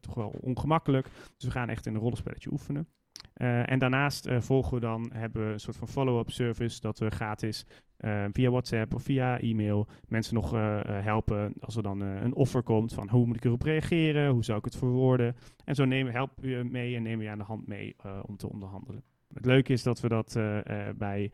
[0.00, 1.08] toch wel ongemakkelijk.
[1.36, 2.88] Dus we gaan echt in een rollenspelletje oefenen.
[3.36, 6.98] Uh, en daarnaast uh, volgen we dan, hebben we een soort van follow-up service dat
[6.98, 7.66] we gratis
[7.98, 10.50] uh, via WhatsApp of via e-mail mensen nog
[10.86, 14.58] helpen als er dan een offer komt van hoe moet ik erop reageren, hoe zou
[14.58, 15.36] ik het verwoorden.
[15.64, 17.96] En zo nemen, helpen we je mee en nemen we je aan de hand mee
[18.26, 19.02] om te onderhandelen.
[19.34, 20.38] Het leuke is dat we dat
[20.96, 21.30] bij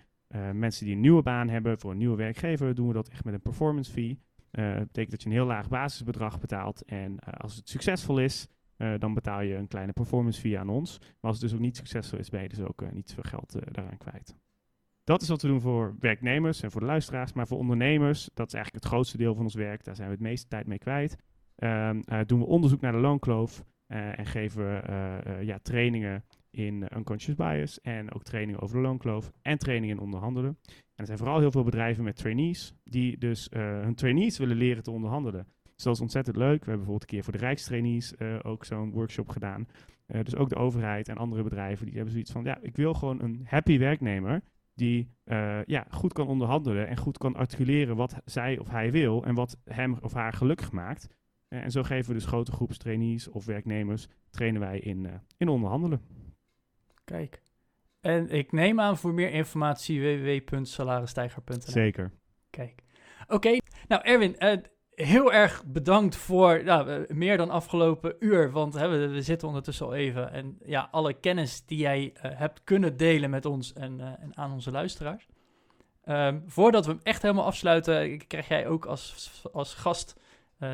[0.53, 3.35] mensen die een nieuwe baan hebben, voor een nieuwe werkgever, doen we dat echt met
[3.35, 4.19] een performance fee.
[4.51, 8.95] dat betekent dat je een heel laag basisbedrag betaalt en als het succesvol is, uh,
[8.99, 10.99] dan betaal je een kleine performance fee aan ons.
[11.01, 13.23] Maar als het dus ook niet succesvol is, ben je dus ook uh, niet veel
[13.23, 14.37] geld uh, daaraan kwijt.
[15.05, 17.33] Dat is wat we doen voor werknemers en voor de luisteraars.
[17.33, 19.85] Maar voor ondernemers, dat is eigenlijk het grootste deel van ons werk.
[19.85, 21.17] Daar zijn we het meeste tijd mee kwijt.
[21.55, 27.81] Ehm, doen we onderzoek naar de loonkloof en geven we ja, trainingen in unconscious bias
[27.81, 30.59] en ook trainingen over de loonkloof en trainingen in onderhandelen.
[30.67, 34.83] En er zijn vooral heel veel bedrijven met trainees die dus hun trainees willen leren
[34.83, 35.47] te onderhandelen.
[35.79, 36.65] Dus dat is ontzettend leuk.
[36.65, 39.69] We hebben bijvoorbeeld een keer voor de Rijkstrainees uh, ook zo'n workshop gedaan.
[40.07, 42.95] Uh, dus ook de overheid en andere bedrijven die hebben zoiets van, ja, ik wil
[42.95, 44.43] gewoon een happy werknemer
[44.75, 49.25] die uh, ja, goed kan onderhandelen en goed kan articuleren wat zij of hij wil
[49.25, 51.09] en wat hem of haar gelukkig maakt.
[51.49, 56.01] en zo geven we dus grote groepen trainees of werknemers, trainen wij in, in onderhandelen.
[57.05, 57.43] Kijk.
[58.01, 61.61] En ik neem aan voor meer informatie www.salarisstijger.nl.
[61.61, 62.13] Zeker.
[62.51, 62.83] Kijk.
[63.27, 63.57] Oké.
[63.89, 64.37] Nou, Erwin,
[65.05, 68.51] heel erg bedankt voor nou, meer dan afgelopen uur.
[68.51, 70.33] Want hè, we, zitten ondertussen al even.
[70.33, 74.37] En ja, alle kennis die jij uh, hebt kunnen delen met ons en, uh, en
[74.37, 75.29] aan onze luisteraars.
[76.09, 80.21] Um, voordat we hem echt helemaal afsluiten, krijg jij ook als, als gast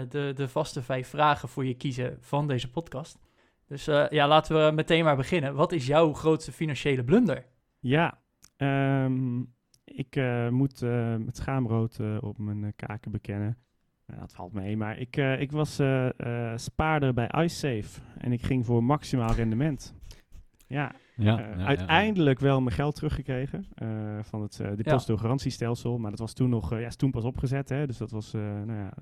[0.08, 3.18] de, de vaste vijf vragen voor je kiezen van deze podcast.
[3.66, 5.54] Dus ja, laten we meteen maar beginnen.
[5.54, 7.46] Wat is jouw grootste financiële blunder?
[7.80, 8.18] Ja,
[8.56, 9.54] um,
[9.84, 10.16] ik
[10.50, 10.80] moet
[11.18, 13.58] met schaamrood op mijn kaken bekennen
[14.06, 18.42] dat valt mee, maar ik, uh, ik was uh, uh, spaarder bij iSafe en ik
[18.42, 19.94] ging voor maximaal rendement.
[20.66, 23.66] Ja, ja, ja uiteindelijk ja, wel mijn geld teruggekregen
[24.22, 27.96] van het depositogarantiestelsel, maar dat was toen nog, ja, is toen pas opgezet, hè, dus
[27.96, 28.92] dat was nou ja,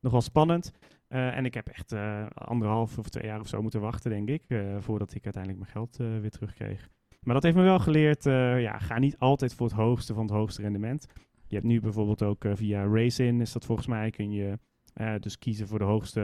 [0.00, 0.72] nog wel spannend.
[1.08, 1.92] en ik heb echt
[2.34, 4.42] anderhalf of twee jaar of zo moeten wachten, denk ik,
[4.78, 6.88] voordat ik uiteindelijk mijn geld weer terugkreeg.
[7.20, 8.24] Maar dat heeft me wel geleerd,
[8.60, 11.06] ja, ga niet altijd voor het hoogste van het hoogste rendement.
[11.50, 14.58] Je hebt nu bijvoorbeeld ook uh, via Racing, is dat volgens mij, kun je
[15.00, 16.20] uh, dus kiezen voor de hoogste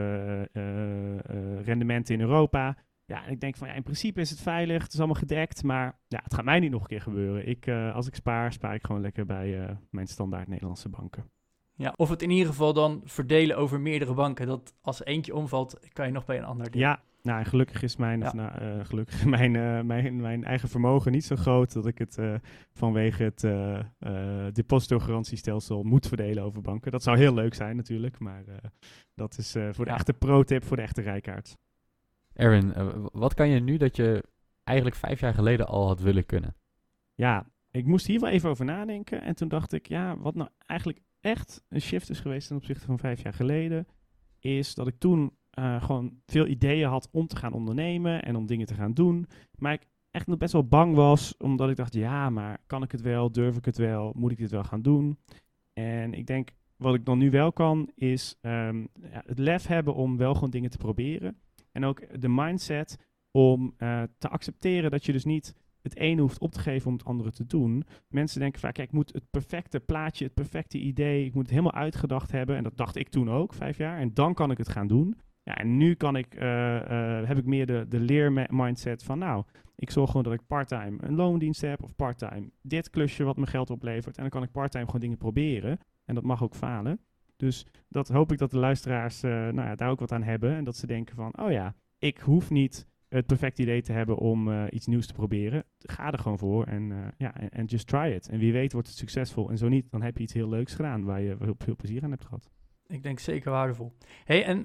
[0.53, 2.77] uh, rendementen in Europa.
[3.05, 5.63] Ja, en ik denk van ja, in principe is het veilig, het is allemaal gedekt,
[5.63, 7.47] maar ja, het gaat mij niet nog een keer gebeuren.
[7.47, 11.29] Ik, als ik spaar, spaar ik gewoon lekker bij mijn standaard Nederlandse banken.
[11.73, 14.47] Ja, of het in ieder geval dan verdelen over meerdere banken.
[14.47, 16.81] Dat als eentje omvalt, kan je nog bij een ander doen.
[16.81, 21.11] Ja, nou, gelukkig is mijn, of, nou, uh, gelukkig mijn, uh, mijn, mijn eigen vermogen
[21.11, 22.35] niet zo groot dat ik het uh,
[22.73, 26.91] vanwege het depositogarantiestelsel moet verdelen over banken.
[26.91, 28.43] Dat zou heel leuk zijn natuurlijk, maar
[29.15, 31.57] dat is voor de echte pro-tip, voor de echte rijkaart.
[32.33, 32.73] Erwin,
[33.11, 34.23] wat kan je nu dat je
[34.63, 36.55] eigenlijk vijf jaar geleden al had willen kunnen?
[37.15, 39.21] Ja, ik moest hier wel even over nadenken.
[39.21, 42.85] En toen dacht ik, ja, wat nou eigenlijk echt een shift is geweest ten opzichte
[42.85, 43.87] van vijf jaar geleden,
[44.39, 48.45] is dat ik toen uh, gewoon veel ideeën had om te gaan ondernemen en om
[48.45, 49.27] dingen te gaan doen.
[49.57, 52.91] Maar ik echt nog best wel bang was, omdat ik dacht, ja, maar kan ik
[52.91, 53.31] het wel?
[53.31, 54.13] Durf ik het wel?
[54.15, 55.17] Moet ik dit wel gaan doen?
[55.73, 59.93] En ik denk, wat ik dan nu wel kan, is um, ja, het lef hebben
[59.95, 61.37] om wel gewoon dingen te proberen.
[61.71, 62.97] En ook de mindset
[63.31, 66.93] om uh, te accepteren dat je dus niet het ene hoeft op te geven om
[66.93, 67.83] het andere te doen.
[68.07, 71.51] Mensen denken vaak, kijk, ik moet het perfecte plaatje, het perfecte idee, ik moet het
[71.51, 72.55] helemaal uitgedacht hebben.
[72.55, 73.99] En dat dacht ik toen ook, vijf jaar.
[73.99, 75.15] En dan kan ik het gaan doen.
[75.47, 79.43] Ja, en nu kan ik, uh, uh, heb ik meer de, de leermindset van, nou,
[79.75, 83.45] ik zorg gewoon dat ik parttime een loondienst heb of parttime dit klusje wat me
[83.45, 84.15] geld oplevert.
[84.15, 85.79] En dan kan ik parttime gewoon dingen proberen.
[86.05, 86.99] En dat mag ook falen.
[87.37, 90.55] Dus dat hoop ik dat de luisteraars uh, nou ja, daar ook wat aan hebben.
[90.55, 94.17] En dat ze denken van, oh ja, ik hoef niet het perfecte idee te hebben
[94.17, 95.63] om iets nieuws te proberen.
[95.79, 98.29] Ga er gewoon voor en, ja, en just try it.
[98.29, 99.49] En wie weet wordt het succesvol.
[99.49, 102.03] En zo niet, dan heb je iets heel leuks gedaan waar je heel veel plezier
[102.03, 102.49] aan hebt gehad.
[102.87, 103.93] Ik denk zeker waardevol.
[104.25, 104.63] hey, en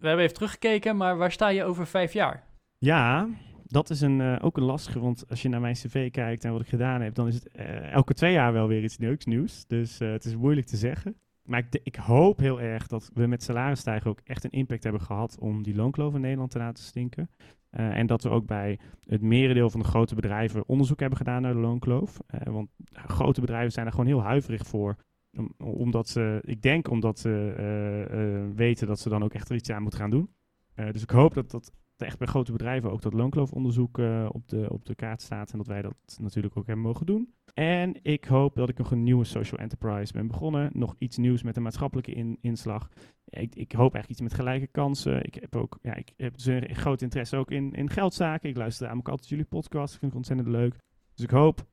[0.00, 2.44] we hebben even teruggekeken, maar waar sta je over vijf jaar?
[2.78, 3.28] Ja,
[3.68, 6.52] dat is een, uh, ook een lastige, want als je naar mijn cv kijkt en
[6.52, 9.24] wat ik gedaan heb, dan is het uh, elke twee jaar wel weer iets nieuws.
[9.24, 9.66] nieuws.
[9.66, 11.16] Dus uh, het is moeilijk te zeggen.
[11.42, 15.00] Maar ik, ik, hoop heel erg dat we met salarisstijgen ook echt een impact hebben
[15.00, 17.30] gehad om die loonkloof in Nederland te laten stinken.
[17.70, 21.52] en dat we ook bij het merendeel van de grote bedrijven onderzoek hebben gedaan naar
[21.52, 22.18] de loonkloof.
[22.44, 24.96] want grote bedrijven zijn er gewoon heel huiverig voor.
[25.36, 29.70] Om, omdat ze, ik denk omdat ze weten dat ze dan ook echt er iets
[29.70, 30.30] aan moeten gaan doen.
[30.74, 31.72] dus ik hoop dat dat
[32.06, 35.52] echt bij grote bedrijven ook dat loonkloofonderzoek uh, op, de, op de kaart staat.
[35.52, 37.32] En dat wij dat natuurlijk ook hebben mogen doen.
[37.54, 40.70] En ik hoop dat ik nog een nieuwe social enterprise ben begonnen.
[40.72, 42.88] Nog iets nieuws met een maatschappelijke in, inslag.
[43.24, 45.24] Ik, ik, hoop eigenlijk iets met gelijke kansen.
[45.24, 48.48] Ik heb ook ja, ik heb dus een groot interesse ook in, in geldzaken.
[48.48, 49.94] Ik luister namelijk altijd jullie podcast.
[49.94, 50.76] Ik vind het ontzettend leuk.
[51.14, 51.66] Dus ik hoop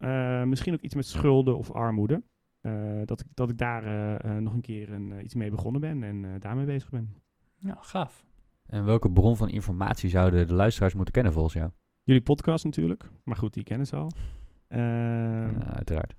[0.46, 2.24] misschien ook iets met schulden of armoede.
[2.66, 3.84] Uh, dat, ik, dat ik daar
[4.42, 7.14] nog een keer een, iets mee begonnen ben en daarmee bezig ben.
[7.58, 8.26] Ja, gaaf.
[8.66, 11.70] En welke bron van informatie zouden de luisteraars moeten kennen volgens jou?
[12.04, 14.12] Jullie podcast natuurlijk, maar goed, die kennen ze al.
[14.70, 16.16] Uh, ja, uiteraard.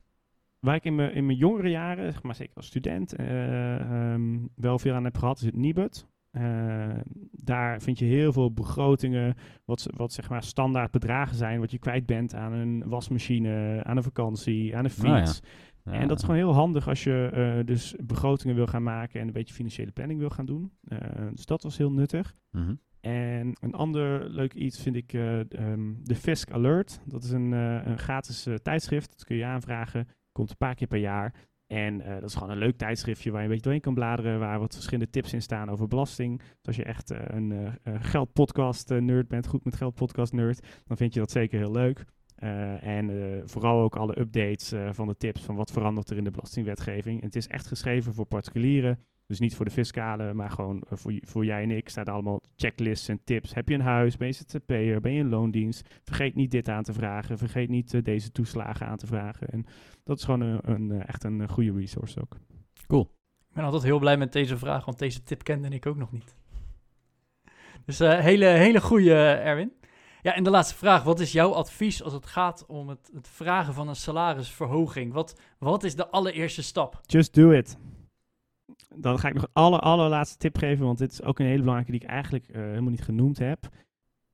[0.58, 4.48] Waar ik in mijn, in mijn jongere jaren, zeg maar zeker als student, uh, um,
[4.54, 6.06] wel veel aan heb gehad, is het Nibud.
[6.32, 6.88] Uh,
[7.30, 9.34] daar vind je heel veel begrotingen,
[9.64, 13.96] wat, wat zeg maar standaard bedragen zijn, wat je kwijt bent aan een wasmachine, aan
[13.96, 15.40] een vakantie, aan een fiets.
[15.40, 15.74] Oh ja.
[15.86, 15.92] Ja.
[15.92, 19.26] En dat is gewoon heel handig als je uh, dus begrotingen wil gaan maken en
[19.26, 20.72] een beetje financiële planning wil gaan doen.
[20.88, 20.98] Uh,
[21.34, 22.34] dus dat was heel nuttig.
[22.50, 22.80] Mm -hmm.
[23.00, 27.00] En een ander leuk iets vind ik uh, um, de Fisk Alert.
[27.04, 29.10] Dat is een, een gratis tijdschrift.
[29.10, 30.08] Dat kun je aanvragen.
[30.32, 31.34] Komt een paar keer per jaar.
[31.66, 34.38] En dat is gewoon een leuk tijdschriftje waar je een beetje doorheen kan bladeren.
[34.38, 36.38] Waar wat verschillende tips in staan over belasting.
[36.38, 41.20] Dus als je echt een geldpodcast nerd bent, goed met geldpodcast nerd, dan vind je
[41.20, 42.04] dat zeker heel leuk.
[42.42, 46.16] Uh, en uh, vooral ook alle updates uh, van de tips van wat verandert er
[46.16, 47.20] in de belastingwetgeving.
[47.20, 51.12] En het is echt geschreven voor particulieren, dus niet voor de fiscale, maar gewoon voor,
[51.20, 51.88] voor jij en ik.
[51.88, 53.54] Staan allemaal checklists en tips.
[53.54, 54.16] Heb je een huis?
[54.16, 55.00] Ben je ZZP'er?
[55.00, 56.00] Ben je een loondienst?
[56.04, 57.38] Vergeet niet dit aan te vragen.
[57.38, 59.48] Vergeet niet deze toeslagen aan te vragen.
[59.48, 59.66] En
[60.04, 62.36] dat is gewoon een, een, echt een goede resource ook.
[62.86, 63.10] Cool.
[63.48, 66.12] Ik ben altijd heel blij met deze vraag, want deze tip kende ik ook nog
[66.12, 66.36] niet.
[67.84, 69.72] Dus hele, hele goede, Erwin.
[70.26, 71.02] Ja, en de laatste vraag.
[71.02, 75.12] Wat is jouw advies als het gaat om het, het vragen van een salarisverhoging?
[75.12, 77.00] Wat, wat is de allereerste stap?
[77.04, 77.76] Just do it.
[78.94, 81.58] Dan ga ik nog een aller, allerlaatste tip geven, want dit is ook een hele
[81.58, 83.68] belangrijke die ik eigenlijk uh, helemaal niet genoemd heb.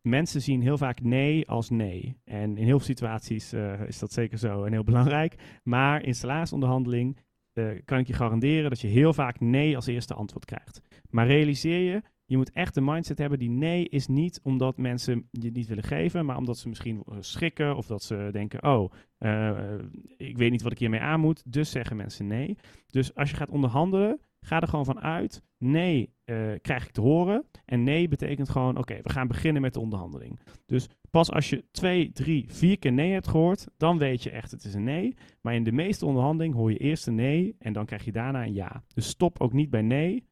[0.00, 2.16] Mensen zien heel vaak nee als nee.
[2.24, 5.34] En in heel veel situaties uh, is dat zeker zo en heel belangrijk.
[5.62, 7.18] Maar in salarisonderhandeling
[7.54, 10.80] uh, kan ik je garanderen dat je heel vaak nee als eerste antwoord krijgt.
[11.10, 15.28] Maar realiseer je, je moet echt de mindset hebben die nee is niet omdat mensen
[15.30, 19.78] je niet willen geven, maar omdat ze misschien schrikken of dat ze denken, oh, uh,
[20.16, 22.58] ik weet niet wat ik hiermee aan moet, dus zeggen mensen nee.
[22.90, 27.00] Dus als je gaat onderhandelen, ga er gewoon van uit, nee uh, krijg ik te
[27.00, 30.40] horen en nee betekent gewoon, oké, we gaan beginnen met de onderhandeling.
[30.66, 34.50] Dus pas als je twee, drie, vier keer nee hebt gehoord, dan weet je echt
[34.50, 35.16] het is een nee.
[35.40, 38.44] Maar in de meeste onderhandeling hoor je eerst een nee en dan krijg je daarna
[38.44, 38.82] een ja.
[38.94, 40.30] Dus stop ook niet bij nee,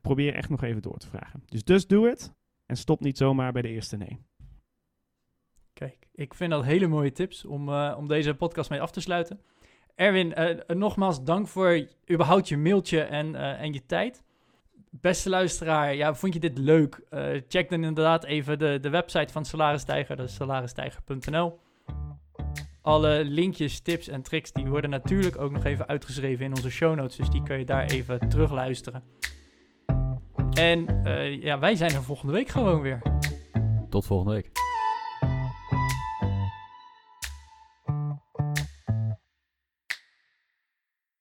[0.00, 1.42] probeer echt nog even door te vragen.
[1.46, 2.34] Dus just do it.
[2.66, 4.24] En stop niet zomaar bij de eerste nee.
[5.72, 9.00] Kijk, ik vind dat hele mooie tips om, uh, om deze podcast mee af te
[9.00, 9.40] sluiten.
[9.94, 10.34] Erwin,
[10.66, 14.24] nogmaals dank voor überhaupt je mailtje en, en je tijd.
[14.90, 17.00] Beste luisteraar, ja, vond je dit leuk?
[17.48, 21.58] check dan inderdaad even de, de website van Salarisstijger, dat is salarisstijger.nl.
[22.86, 26.94] Alle linkjes, tips en tricks die worden natuurlijk ook nog even uitgeschreven in onze show
[26.94, 27.16] notes.
[27.16, 29.02] Dus die kun je daar even terugluisteren.
[30.52, 33.02] En uh, ja, wij zijn er volgende week gewoon weer.
[33.90, 34.65] Tot volgende week.